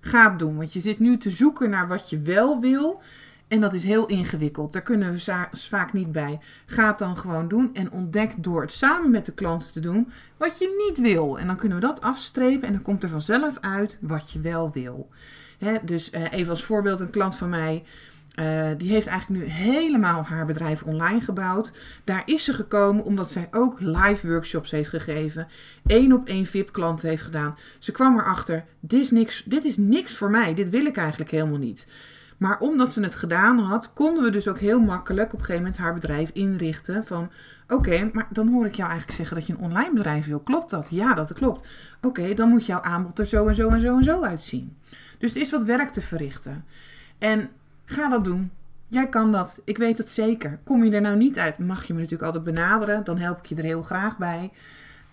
Ga 0.04 0.30
het 0.30 0.38
doen. 0.38 0.56
Want 0.56 0.72
je 0.72 0.80
zit 0.80 0.98
nu 0.98 1.18
te 1.18 1.30
zoeken 1.30 1.70
naar 1.70 1.88
wat 1.88 2.10
je 2.10 2.20
wel 2.20 2.60
wil. 2.60 3.02
En 3.48 3.60
dat 3.60 3.74
is 3.74 3.84
heel 3.84 4.06
ingewikkeld. 4.06 4.72
Daar 4.72 4.82
kunnen 4.82 5.12
we 5.12 5.46
vaak 5.52 5.92
niet 5.92 6.12
bij. 6.12 6.40
Ga 6.66 6.92
dan 6.92 7.18
gewoon 7.18 7.48
doen 7.48 7.74
en 7.74 7.90
ontdek 7.90 8.32
door 8.36 8.60
het 8.60 8.72
samen 8.72 9.10
met 9.10 9.26
de 9.26 9.32
klant 9.32 9.72
te 9.72 9.80
doen 9.80 10.12
wat 10.36 10.58
je 10.58 10.88
niet 10.88 11.00
wil. 11.00 11.38
En 11.38 11.46
dan 11.46 11.56
kunnen 11.56 11.80
we 11.80 11.86
dat 11.86 12.00
afstrepen 12.00 12.66
en 12.66 12.72
dan 12.72 12.82
komt 12.82 13.02
er 13.02 13.08
vanzelf 13.08 13.58
uit 13.60 13.98
wat 14.00 14.30
je 14.30 14.40
wel 14.40 14.72
wil. 14.72 15.08
dus 15.82 16.12
uh, 16.12 16.32
even 16.32 16.50
als 16.50 16.64
voorbeeld, 16.64 17.00
een 17.00 17.10
klant 17.10 17.36
van 17.36 17.48
mij. 17.48 17.84
Uh, 18.36 18.70
die 18.76 18.90
heeft 18.90 19.06
eigenlijk 19.06 19.44
nu 19.44 19.50
helemaal 19.50 20.24
haar 20.24 20.46
bedrijf 20.46 20.82
online 20.82 21.20
gebouwd. 21.20 21.72
Daar 22.04 22.22
is 22.24 22.44
ze 22.44 22.52
gekomen 22.52 23.04
omdat 23.04 23.30
zij 23.30 23.48
ook 23.50 23.80
live 23.80 24.28
workshops 24.28 24.70
heeft 24.70 24.88
gegeven. 24.88 25.48
één 25.86 26.12
op 26.12 26.26
één 26.26 26.46
VIP-klanten 26.46 27.08
heeft 27.08 27.22
gedaan. 27.22 27.58
Ze 27.78 27.92
kwam 27.92 28.18
erachter: 28.18 28.64
dit 28.80 29.00
is, 29.00 29.10
niks, 29.10 29.42
dit 29.44 29.64
is 29.64 29.76
niks 29.76 30.16
voor 30.16 30.30
mij. 30.30 30.54
Dit 30.54 30.70
wil 30.70 30.84
ik 30.84 30.96
eigenlijk 30.96 31.30
helemaal 31.30 31.58
niet. 31.58 31.88
Maar 32.36 32.58
omdat 32.58 32.92
ze 32.92 33.02
het 33.02 33.14
gedaan 33.14 33.58
had, 33.58 33.92
konden 33.92 34.22
we 34.22 34.30
dus 34.30 34.48
ook 34.48 34.58
heel 34.58 34.80
makkelijk 34.80 35.32
op 35.32 35.38
een 35.38 35.44
gegeven 35.44 35.62
moment 35.62 35.80
haar 35.80 35.94
bedrijf 35.94 36.30
inrichten. 36.32 37.06
Van 37.06 37.30
oké, 37.68 38.10
maar 38.12 38.26
dan 38.30 38.48
hoor 38.48 38.66
ik 38.66 38.74
jou 38.74 38.88
eigenlijk 38.88 39.18
zeggen 39.18 39.36
dat 39.36 39.46
je 39.46 39.52
een 39.52 39.58
online 39.58 39.92
bedrijf 39.94 40.26
wil. 40.26 40.40
Klopt 40.40 40.70
dat? 40.70 40.88
Ja, 40.90 41.14
dat 41.14 41.32
klopt. 41.32 41.68
Oké, 42.00 42.34
dan 42.34 42.48
moet 42.48 42.66
jouw 42.66 42.80
aanbod 42.80 43.18
er 43.18 43.26
zo 43.26 43.46
en 43.46 43.54
zo 43.54 43.68
en 43.68 43.80
zo 43.80 43.96
en 43.96 44.04
zo 44.04 44.22
uitzien. 44.22 44.76
Dus 45.18 45.34
er 45.34 45.40
is 45.40 45.50
wat 45.50 45.64
werk 45.64 45.92
te 45.92 46.00
verrichten. 46.00 46.64
En 47.18 47.50
ga 47.92 48.08
dat 48.08 48.24
doen. 48.24 48.50
Jij 48.88 49.08
kan 49.08 49.32
dat. 49.32 49.62
Ik 49.64 49.78
weet 49.78 49.98
het 49.98 50.10
zeker. 50.10 50.58
Kom 50.64 50.84
je 50.84 50.90
er 50.90 51.00
nou 51.00 51.16
niet 51.16 51.38
uit, 51.38 51.58
mag 51.58 51.86
je 51.86 51.92
me 51.92 52.00
natuurlijk 52.00 52.34
altijd 52.34 52.54
benaderen. 52.54 53.04
Dan 53.04 53.18
help 53.18 53.38
ik 53.38 53.46
je 53.46 53.54
er 53.54 53.62
heel 53.62 53.82
graag 53.82 54.18
bij. 54.18 54.50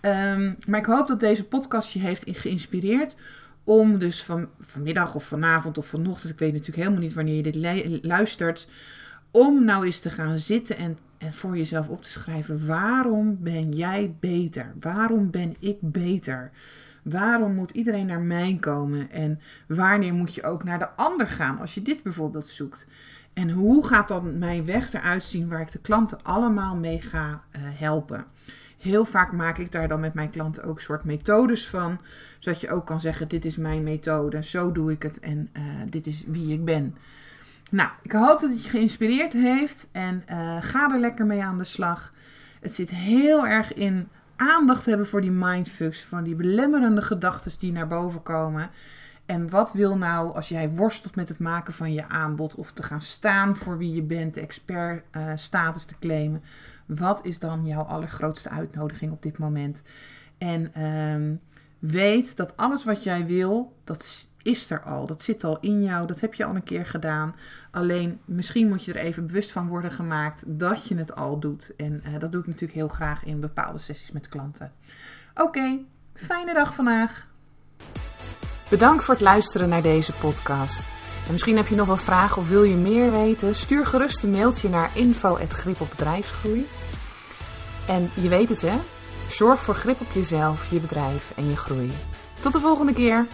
Um, 0.00 0.56
maar 0.66 0.80
ik 0.80 0.86
hoop 0.86 1.06
dat 1.06 1.20
deze 1.20 1.44
podcast 1.44 1.92
je 1.92 1.98
heeft 1.98 2.24
geïnspireerd 2.26 3.16
om 3.64 3.98
dus 3.98 4.22
van, 4.22 4.48
vanmiddag 4.58 5.14
of 5.14 5.24
vanavond 5.24 5.78
of 5.78 5.86
vanochtend, 5.86 6.32
ik 6.32 6.38
weet 6.38 6.52
natuurlijk 6.52 6.78
helemaal 6.78 7.00
niet 7.00 7.14
wanneer 7.14 7.36
je 7.36 7.42
dit 7.42 8.04
luistert, 8.04 8.68
om 9.30 9.64
nou 9.64 9.84
eens 9.84 10.00
te 10.00 10.10
gaan 10.10 10.38
zitten 10.38 10.76
en, 10.76 10.98
en 11.18 11.34
voor 11.34 11.56
jezelf 11.56 11.88
op 11.88 12.02
te 12.02 12.08
schrijven: 12.08 12.66
waarom 12.66 13.38
ben 13.40 13.70
jij 13.72 14.14
beter? 14.20 14.74
Waarom 14.80 15.30
ben 15.30 15.56
ik 15.58 15.76
beter? 15.80 16.50
Waarom 17.02 17.54
moet 17.54 17.70
iedereen 17.70 18.06
naar 18.06 18.20
mij 18.20 18.56
komen? 18.60 19.10
En 19.10 19.40
wanneer 19.68 20.14
moet 20.14 20.34
je 20.34 20.42
ook 20.42 20.64
naar 20.64 20.78
de 20.78 20.88
ander 20.88 21.28
gaan 21.28 21.58
als 21.58 21.74
je 21.74 21.82
dit 21.82 22.02
bijvoorbeeld 22.02 22.48
zoekt? 22.48 22.86
En 23.32 23.50
hoe 23.50 23.86
gaat 23.86 24.08
dan 24.08 24.38
mijn 24.38 24.64
weg 24.64 24.92
eruit 24.92 25.24
zien 25.24 25.48
waar 25.48 25.60
ik 25.60 25.72
de 25.72 25.78
klanten 25.78 26.22
allemaal 26.22 26.76
mee 26.76 27.00
ga 27.00 27.28
uh, 27.30 27.62
helpen? 27.62 28.24
Heel 28.78 29.04
vaak 29.04 29.32
maak 29.32 29.58
ik 29.58 29.72
daar 29.72 29.88
dan 29.88 30.00
met 30.00 30.14
mijn 30.14 30.30
klanten 30.30 30.64
ook 30.64 30.80
soort 30.80 31.04
methodes 31.04 31.68
van. 31.68 32.00
Zodat 32.38 32.60
je 32.60 32.70
ook 32.70 32.86
kan 32.86 33.00
zeggen: 33.00 33.28
dit 33.28 33.44
is 33.44 33.56
mijn 33.56 33.82
methode, 33.82 34.42
zo 34.42 34.72
doe 34.72 34.92
ik 34.92 35.02
het 35.02 35.20
en 35.20 35.50
uh, 35.52 35.62
dit 35.88 36.06
is 36.06 36.24
wie 36.26 36.52
ik 36.52 36.64
ben. 36.64 36.96
Nou, 37.70 37.90
ik 38.02 38.12
hoop 38.12 38.40
dat 38.40 38.50
het 38.50 38.64
je 38.64 38.70
geïnspireerd 38.70 39.32
heeft 39.32 39.88
en 39.92 40.24
uh, 40.30 40.56
ga 40.60 40.92
er 40.92 41.00
lekker 41.00 41.26
mee 41.26 41.42
aan 41.42 41.58
de 41.58 41.64
slag. 41.64 42.12
Het 42.60 42.74
zit 42.74 42.90
heel 42.90 43.46
erg 43.46 43.74
in 43.74 44.08
aandacht 44.40 44.86
hebben 44.86 45.06
voor 45.06 45.20
die 45.20 45.30
mindfucks, 45.30 46.04
van 46.04 46.24
die 46.24 46.34
belemmerende 46.34 47.02
gedachten 47.02 47.58
die 47.58 47.72
naar 47.72 47.88
boven 47.88 48.22
komen. 48.22 48.70
En 49.26 49.50
wat 49.50 49.72
wil 49.72 49.96
nou 49.96 50.34
als 50.34 50.48
jij 50.48 50.70
worstelt 50.70 51.16
met 51.16 51.28
het 51.28 51.38
maken 51.38 51.72
van 51.72 51.92
je 51.92 52.08
aanbod 52.08 52.54
of 52.54 52.72
te 52.72 52.82
gaan 52.82 53.02
staan 53.02 53.56
voor 53.56 53.78
wie 53.78 53.94
je 53.94 54.02
bent, 54.02 54.34
de 54.34 54.40
expert 54.40 55.04
uh, 55.12 55.32
status 55.34 55.84
te 55.84 55.94
claimen? 56.00 56.42
Wat 56.86 57.20
is 57.24 57.38
dan 57.38 57.66
jouw 57.66 57.82
allergrootste 57.82 58.48
uitnodiging 58.48 59.12
op 59.12 59.22
dit 59.22 59.38
moment? 59.38 59.82
En 60.38 60.82
um, 60.82 61.40
weet 61.80 62.36
dat 62.36 62.56
alles 62.56 62.84
wat 62.84 63.04
jij 63.04 63.26
wil, 63.26 63.76
dat 63.84 64.28
is 64.42 64.70
er 64.70 64.82
al. 64.82 65.06
Dat 65.06 65.22
zit 65.22 65.44
al 65.44 65.58
in 65.60 65.82
jou. 65.82 66.06
Dat 66.06 66.20
heb 66.20 66.34
je 66.34 66.44
al 66.44 66.54
een 66.54 66.62
keer 66.62 66.86
gedaan. 66.86 67.34
Alleen 67.70 68.20
misschien 68.24 68.68
moet 68.68 68.84
je 68.84 68.92
er 68.92 69.00
even 69.00 69.26
bewust 69.26 69.52
van 69.52 69.68
worden 69.68 69.90
gemaakt 69.90 70.42
dat 70.46 70.88
je 70.88 70.96
het 70.96 71.14
al 71.14 71.38
doet. 71.38 71.76
En 71.76 72.02
uh, 72.06 72.18
dat 72.18 72.32
doe 72.32 72.40
ik 72.40 72.46
natuurlijk 72.46 72.78
heel 72.78 72.88
graag 72.88 73.24
in 73.24 73.40
bepaalde 73.40 73.78
sessies 73.78 74.12
met 74.12 74.28
klanten. 74.28 74.72
Oké, 75.34 75.78
fijne 76.14 76.54
dag 76.54 76.74
vandaag. 76.74 77.28
Bedankt 78.70 79.04
voor 79.04 79.14
het 79.14 79.22
luisteren 79.22 79.68
naar 79.68 79.82
deze 79.82 80.12
podcast. 80.12 80.88
En 81.26 81.32
misschien 81.32 81.56
heb 81.56 81.66
je 81.66 81.74
nog 81.74 81.86
wel 81.86 81.96
vragen 81.96 82.42
of 82.42 82.48
wil 82.48 82.62
je 82.62 82.74
meer 82.74 83.10
weten? 83.10 83.54
Stuur 83.54 83.86
gerust 83.86 84.22
een 84.22 84.30
mailtje 84.30 84.68
naar 84.68 84.90
info.gripopbedrijfsgroei. 84.94 86.66
En 87.86 88.10
je 88.14 88.28
weet 88.28 88.48
het 88.48 88.62
hè, 88.62 88.78
zorg 89.32 89.60
voor 89.60 89.74
grip 89.74 90.00
op 90.00 90.12
jezelf, 90.12 90.70
je 90.70 90.80
bedrijf 90.80 91.32
en 91.36 91.48
je 91.48 91.56
groei. 91.56 91.90
Tot 92.40 92.52
de 92.52 92.60
volgende 92.60 92.92
keer! 92.92 93.26